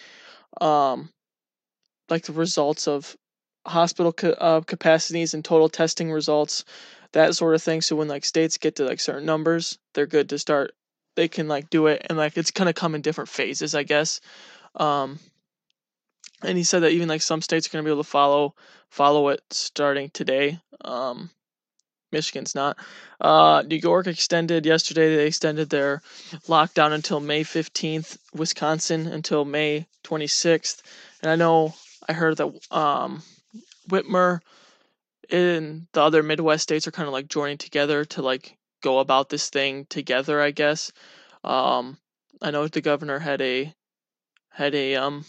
um, 0.62 1.10
like 2.10 2.24
the 2.24 2.34
results 2.34 2.88
of 2.88 3.16
hospital 3.66 4.12
ca- 4.14 4.30
uh, 4.40 4.62
capacities 4.62 5.34
and 5.34 5.44
total 5.44 5.70
testing 5.70 6.12
results 6.12 6.66
that 7.12 7.36
sort 7.36 7.56
of 7.56 7.64
thing. 7.64 7.82
So 7.82 7.96
when 7.96 8.08
like 8.08 8.26
states 8.26 8.58
get 8.58 8.76
to 8.76 8.86
like 8.86 9.00
certain 9.00 9.26
numbers 9.26 9.78
they're 9.94 10.08
good 10.08 10.30
to 10.30 10.40
start 10.40 10.74
they 11.16 11.28
can 11.28 11.48
like 11.48 11.70
do 11.70 11.88
it 11.88 12.06
and 12.10 12.18
like 12.18 12.38
it's 12.38 12.52
gonna 12.52 12.74
come 12.74 12.96
in 12.96 13.02
different 13.02 13.30
phases 13.30 13.76
i 13.76 13.84
guess. 13.84 14.22
Um 14.76 15.20
and 16.44 16.58
he 16.58 16.64
said 16.64 16.84
that 16.84 16.92
even 16.92 17.10
like 17.10 17.22
some 17.22 17.42
states 17.42 17.68
are 17.68 17.72
gonna 17.72 17.84
be 17.84 17.92
able 17.92 18.04
to 18.04 18.10
follow 18.10 18.56
follow 18.90 19.30
it 19.30 19.42
starting 19.52 20.10
today. 20.12 20.60
Um 20.86 21.30
michigan's 22.12 22.56
not. 22.56 22.78
Uh 23.20 23.64
new 23.68 23.76
york 23.76 24.08
extended 24.08 24.66
yesterday 24.66 25.16
they 25.16 25.28
extended 25.28 25.70
their 25.70 26.02
lockdown 26.48 26.94
until 26.94 27.20
may 27.20 27.44
15th 27.44 28.18
wisconsin 28.34 29.08
until 29.08 29.46
may 29.46 29.86
26th 30.06 30.82
and 31.22 31.32
i 31.32 31.36
know 31.36 31.74
i 32.10 32.14
heard 32.14 32.36
that 32.38 32.48
um 32.72 33.24
whitmer 33.90 34.42
and 35.30 35.88
the 35.94 36.02
other 36.02 36.24
Midwest 36.24 36.64
states 36.64 36.88
are 36.88 36.92
kind 36.92 37.08
of 37.08 37.14
like 37.14 37.28
joining 37.28 37.58
together 37.58 38.06
to 38.06 38.22
like 38.22 38.58
go 38.82 39.00
about 39.00 39.30
this 39.30 39.50
thing 39.50 39.86
together, 39.86 40.42
I 40.42 40.52
guess. 40.52 40.92
Um, 41.44 41.98
I 42.42 42.52
know 42.52 42.68
the 42.68 42.82
governor 42.82 43.20
had 43.20 43.42
a 43.42 43.74
had 44.52 44.74
a 44.76 44.96
um 44.96 45.26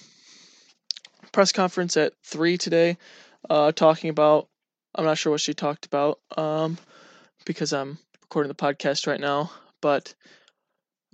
press 1.32 1.52
conference 1.52 1.96
at 1.96 2.14
three 2.24 2.56
today, 2.58 2.96
uh, 3.48 3.72
talking 3.72 4.10
about. 4.10 4.48
I'm 4.94 5.04
not 5.04 5.18
sure 5.18 5.30
what 5.30 5.40
she 5.40 5.54
talked 5.54 5.86
about, 5.86 6.18
um, 6.36 6.76
because 7.46 7.72
I'm 7.72 7.98
recording 8.22 8.48
the 8.48 8.56
podcast 8.56 9.06
right 9.06 9.20
now, 9.20 9.52
but 9.80 10.14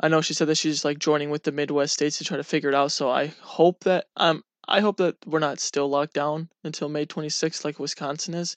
I 0.01 0.09
know 0.09 0.23
she 0.23 0.33
said 0.33 0.49
that 0.49 0.57
she's 0.57 0.83
like 0.83 0.99
joining 0.99 1.29
with 1.29 1.43
the 1.43 1.53
Midwest 1.53 1.93
states 1.93 2.17
to 2.19 2.25
try 2.25 2.39
to 2.39 2.45
figure 2.45 2.71
it 2.71 2.75
out. 2.75 2.93
So 2.93 3.11
I 3.11 3.27
hope 3.41 3.85
that 3.85 4.07
um 4.17 4.45
I 4.69 4.81
hope 4.81 4.97
that 4.99 5.17
we're 5.27 5.39
not 5.39 5.61
still 5.61 5.89
locked 5.89 6.15
down 6.15 6.49
until 6.65 6.89
May 6.89 7.07
26th 7.07 7.65
like 7.65 7.79
Wisconsin 7.79 8.35
is. 8.35 8.57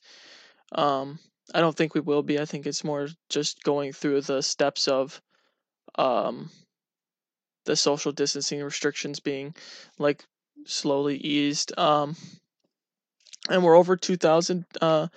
Um, 0.72 1.20
I 1.54 1.62
don't 1.62 1.76
think 1.76 1.94
we 1.94 2.02
will 2.02 2.24
be. 2.24 2.40
I 2.40 2.46
think 2.46 2.66
it's 2.66 2.84
more 2.84 3.08
just 3.30 3.64
going 3.64 3.94
through 3.94 4.22
the 4.22 4.42
steps 4.42 4.88
of 4.88 5.22
um, 5.96 6.50
the 7.66 7.76
social 7.76 8.12
distancing 8.12 8.64
restrictions 8.64 9.20
being 9.20 9.56
like 9.98 10.24
slowly 10.66 11.18
eased. 11.18 11.78
Um, 11.78 12.16
and 13.50 13.64
we're 13.64 13.78
over 13.78 13.96
2,000 13.96 14.66
uh, 14.82 15.08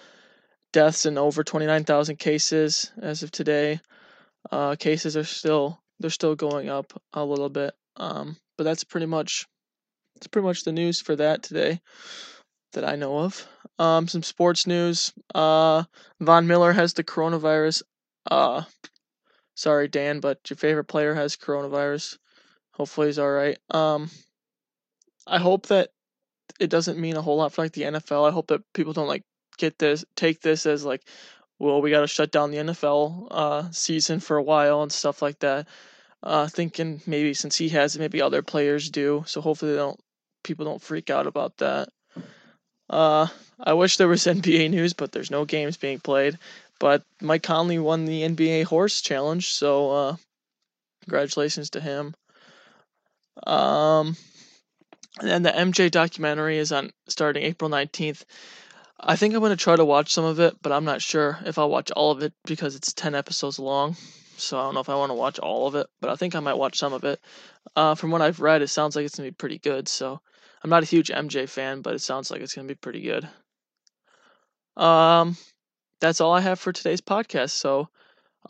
deaths 0.73 1.07
and 1.07 1.19
over 1.19 1.45
29,000 1.45 2.19
cases 2.19 2.91
as 3.01 3.23
of 3.23 3.31
today. 3.31 3.81
Uh, 4.51 4.75
cases 4.77 5.17
are 5.17 5.25
still 5.25 5.81
they're 6.01 6.11
still 6.11 6.35
going 6.35 6.69
up 6.69 6.93
a 7.13 7.25
little 7.25 7.49
bit. 7.49 7.75
Um, 7.97 8.37
but 8.57 8.65
that's 8.65 8.85
pretty 8.85 9.07
much 9.07 9.47
that's 10.23 10.29
pretty 10.29 10.47
much 10.47 10.63
the 10.63 10.71
news 10.71 11.01
for 11.01 11.17
that 11.17 11.43
today 11.43 11.81
that 12.75 12.85
I 12.85 12.95
know 12.95 13.19
of. 13.19 13.45
Um, 13.81 14.07
some 14.07 14.23
sports 14.23 14.69
news. 14.69 15.13
Uh, 15.35 15.83
Von 16.21 16.47
Miller 16.47 16.73
has 16.73 16.93
the 16.93 17.03
coronavirus. 17.03 17.83
Uh, 18.31 18.63
sorry, 19.57 19.89
Dan, 19.89 20.21
but 20.21 20.39
your 20.49 20.57
favorite 20.57 20.85
player 20.85 21.13
has 21.13 21.37
coronavirus. 21.37 22.19
Hopefully 22.75 23.09
he's 23.09 23.19
all 23.19 23.33
right. 23.33 23.59
Um, 23.71 24.11
I 25.27 25.39
hope 25.39 25.67
that 25.67 25.89
it 26.61 26.71
doesn't 26.71 27.01
mean 27.01 27.17
a 27.17 27.23
whole 27.23 27.39
lot 27.39 27.53
for 27.53 27.63
like 27.63 27.73
the 27.73 27.83
NFL. 27.83 28.29
I 28.29 28.31
hope 28.33 28.47
that 28.47 28.63
people 28.75 28.93
don't 28.93 29.09
like 29.09 29.25
get 29.59 29.77
this, 29.81 30.05
take 30.15 30.41
this 30.41 30.67
as 30.67 30.85
like, 30.85 31.03
well, 31.59 31.83
we 31.83 31.91
got 31.91 32.03
to 32.03 32.07
shut 32.07 32.31
down 32.31 32.53
the 32.53 32.59
NFL 32.59 33.27
uh, 33.29 33.71
season 33.73 34.21
for 34.21 34.37
a 34.37 34.43
while 34.43 34.83
and 34.83 34.93
stuff 34.93 35.21
like 35.21 35.41
that. 35.41 35.67
Uh, 36.23 36.47
thinking 36.47 37.03
maybe 37.05 37.35
since 37.35 37.57
he 37.57 37.69
has 37.71 37.97
it, 37.97 37.99
maybe 37.99 38.23
other 38.23 38.43
players 38.43 38.91
do. 38.91 39.25
So 39.27 39.41
hopefully 39.41 39.73
they 39.73 39.79
don't, 39.79 39.99
people 40.43 40.65
don't 40.65 40.83
freak 40.83 41.11
out 41.11 41.27
about 41.27 41.57
that. 41.59 41.89
Uh, 42.89 43.27
I 43.59 43.73
wish 43.73 43.97
there 43.97 44.09
was 44.09 44.25
NBA 44.27 44.71
news, 44.71 44.93
but 44.93 45.13
there's 45.13 45.31
no 45.31 45.45
games 45.45 45.77
being 45.77 46.01
played. 46.01 46.39
But 46.79 47.05
Mike 47.21 47.43
Conley 47.43 47.79
won 47.79 48.05
the 48.05 48.23
NBA 48.23 48.65
Horse 48.65 49.01
Challenge, 49.01 49.53
so 49.53 49.91
uh, 49.91 50.17
congratulations 51.05 51.71
to 51.71 51.81
him. 51.81 52.15
Um, 53.47 54.17
and 55.21 55.45
the 55.45 55.51
MJ 55.51 55.91
documentary 55.91 56.59
is 56.59 56.73
on 56.73 56.91
starting 57.09 57.45
April 57.45 57.71
19th. 57.71 58.25
I 58.99 59.17
think 59.17 59.35
I'm 59.35 59.41
going 59.41 59.51
to 59.51 59.57
try 59.57 59.77
to 59.77 59.85
watch 59.85 60.13
some 60.13 60.25
of 60.25 60.41
it, 60.41 60.57
but 60.63 60.73
I'm 60.73 60.85
not 60.85 61.03
sure 61.03 61.39
if 61.45 61.59
I'll 61.59 61.71
watch 61.71 61.91
all 61.91 62.11
of 62.13 62.23
it 62.23 62.33
because 62.45 62.77
it's 62.77 62.93
10 62.93 63.15
episodes 63.15 63.59
long. 63.59 63.97
So 64.37 64.59
I 64.59 64.63
don't 64.65 64.75
know 64.75 64.81
if 64.81 64.89
I 64.89 64.97
want 64.97 65.11
to 65.11 65.15
watch 65.15 65.39
all 65.39 65.67
of 65.67 65.75
it, 65.75 65.87
but 66.01 66.11
I 66.11 66.17
think 66.17 66.35
I 66.35 66.41
might 66.41 66.55
watch 66.55 66.79
some 66.79 66.93
of 66.93 67.05
it. 67.05 67.21
Uh, 67.77 67.95
from 67.95 68.11
what 68.11 68.23
I've 68.23 68.41
read, 68.41 68.63
it 68.63 68.69
sounds 68.69 68.97
like 68.97 69.05
it's 69.05 69.17
going 69.17 69.27
to 69.27 69.33
be 69.33 69.37
pretty 69.37 69.59
good. 69.59 69.89
So 69.89 70.21
I'm 70.63 70.71
not 70.71 70.83
a 70.83 70.87
huge 70.87 71.09
MJ 71.09 71.49
fan, 71.49 71.83
but 71.83 71.95
it 71.95 72.01
sounds 72.01 72.31
like 72.31 72.41
it's 72.41 72.55
going 72.55 72.69
to 72.69 72.75
be 72.75 72.79
pretty 72.79 73.01
good. 73.01 73.29
Um, 74.77 75.37
that's 76.01 76.21
all 76.21 76.33
I 76.33 76.41
have 76.41 76.61
for 76.61 76.73
today's 76.73 77.01
podcast. 77.01 77.51
So 77.51 77.89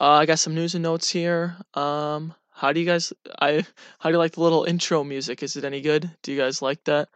uh, 0.00 0.10
I 0.10 0.26
got 0.26 0.38
some 0.38 0.54
news 0.54 0.74
and 0.74 0.82
notes 0.82 1.10
here. 1.10 1.56
Um, 1.74 2.34
how 2.54 2.72
do 2.72 2.80
you 2.80 2.86
guys 2.86 3.12
I 3.40 3.64
how 3.98 4.10
do 4.10 4.14
you 4.14 4.18
like 4.18 4.32
the 4.32 4.42
little 4.42 4.64
intro 4.64 5.02
music? 5.02 5.42
Is 5.42 5.56
it 5.56 5.64
any 5.64 5.80
good? 5.80 6.10
Do 6.22 6.32
you 6.32 6.38
guys 6.38 6.62
like 6.62 6.84
that? 6.84 7.08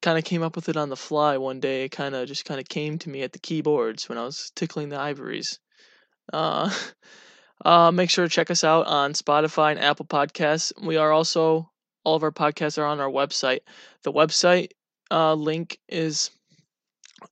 Kind 0.00 0.16
of 0.16 0.24
came 0.24 0.42
up 0.42 0.56
with 0.56 0.68
it 0.68 0.76
on 0.76 0.88
the 0.88 0.96
fly 0.96 1.38
one 1.38 1.60
day. 1.60 1.84
It 1.84 1.90
kind 1.90 2.14
of 2.14 2.28
just 2.28 2.44
kind 2.44 2.60
of 2.60 2.68
came 2.68 2.98
to 3.00 3.10
me 3.10 3.22
at 3.22 3.32
the 3.32 3.38
keyboards 3.38 4.08
when 4.08 4.16
I 4.16 4.24
was 4.24 4.52
tickling 4.54 4.88
the 4.88 4.98
ivories. 4.98 5.58
Uh, 6.32 6.70
uh, 7.64 7.90
make 7.90 8.10
sure 8.10 8.26
to 8.26 8.30
check 8.30 8.50
us 8.50 8.64
out 8.64 8.86
on 8.86 9.12
Spotify 9.12 9.72
and 9.72 9.80
Apple 9.80 10.06
Podcasts. 10.06 10.72
We 10.80 10.96
are 10.96 11.12
also 11.12 11.69
all 12.04 12.14
of 12.14 12.22
our 12.22 12.32
podcasts 12.32 12.78
are 12.78 12.84
on 12.84 13.00
our 13.00 13.10
website. 13.10 13.60
The 14.02 14.12
website 14.12 14.70
uh, 15.10 15.34
link 15.34 15.78
is 15.88 16.30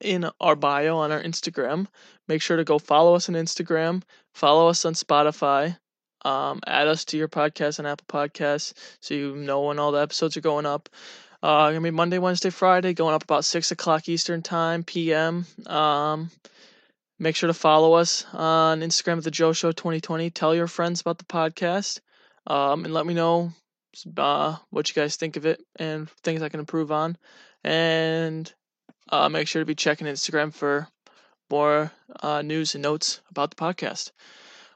in 0.00 0.28
our 0.40 0.56
bio 0.56 0.98
on 0.98 1.12
our 1.12 1.22
Instagram. 1.22 1.86
Make 2.26 2.42
sure 2.42 2.56
to 2.56 2.64
go 2.64 2.78
follow 2.78 3.14
us 3.14 3.28
on 3.28 3.34
Instagram, 3.34 4.02
follow 4.34 4.68
us 4.68 4.84
on 4.84 4.94
Spotify, 4.94 5.76
um, 6.24 6.60
add 6.66 6.88
us 6.88 7.04
to 7.06 7.16
your 7.16 7.28
podcast 7.28 7.78
on 7.78 7.86
Apple 7.86 8.06
Podcasts 8.08 8.74
so 9.00 9.14
you 9.14 9.34
know 9.36 9.62
when 9.62 9.78
all 9.78 9.92
the 9.92 10.00
episodes 10.00 10.36
are 10.36 10.42
going 10.42 10.66
up. 10.66 10.88
Uh, 11.42 11.68
gonna 11.68 11.80
be 11.80 11.90
Monday, 11.90 12.18
Wednesday, 12.18 12.50
Friday, 12.50 12.92
going 12.92 13.14
up 13.14 13.22
about 13.22 13.44
six 13.44 13.70
o'clock 13.70 14.08
Eastern 14.08 14.42
time, 14.42 14.82
PM. 14.82 15.46
Um, 15.66 16.30
make 17.18 17.36
sure 17.36 17.46
to 17.46 17.54
follow 17.54 17.94
us 17.94 18.26
on 18.32 18.80
Instagram 18.80 19.18
at 19.18 19.24
the 19.24 19.30
Joe 19.30 19.52
Show 19.52 19.70
2020. 19.70 20.30
Tell 20.30 20.54
your 20.54 20.66
friends 20.66 21.00
about 21.00 21.18
the 21.18 21.24
podcast, 21.24 22.00
um, 22.48 22.84
and 22.84 22.92
let 22.92 23.06
me 23.06 23.14
know 23.14 23.52
uh, 24.16 24.56
what 24.70 24.88
you 24.88 24.94
guys 24.94 25.16
think 25.16 25.36
of 25.36 25.46
it 25.46 25.60
and 25.76 26.10
things 26.22 26.42
I 26.42 26.48
can 26.48 26.60
improve 26.60 26.92
on. 26.92 27.16
And 27.64 28.52
uh, 29.08 29.28
make 29.28 29.48
sure 29.48 29.62
to 29.62 29.66
be 29.66 29.74
checking 29.74 30.06
Instagram 30.06 30.52
for 30.52 30.88
more 31.50 31.92
uh, 32.20 32.42
news 32.42 32.74
and 32.74 32.82
notes 32.82 33.20
about 33.30 33.50
the 33.50 33.56
podcast. 33.56 34.12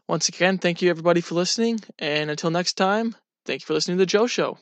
Once 0.09 0.29
again, 0.29 0.59
thank 0.59 0.83
you 0.83 0.91
everybody 0.91 1.21
for 1.21 1.35
listening, 1.35 1.81
and 1.99 2.31
until 2.31 2.51
next 2.51 2.75
time, 2.75 3.15
thank 3.47 3.63
you 3.63 3.67
for 3.67 3.75
listening 3.75 3.97
to 3.97 4.03
the 4.03 4.07
Joe 4.07 4.27
Show. 4.27 4.59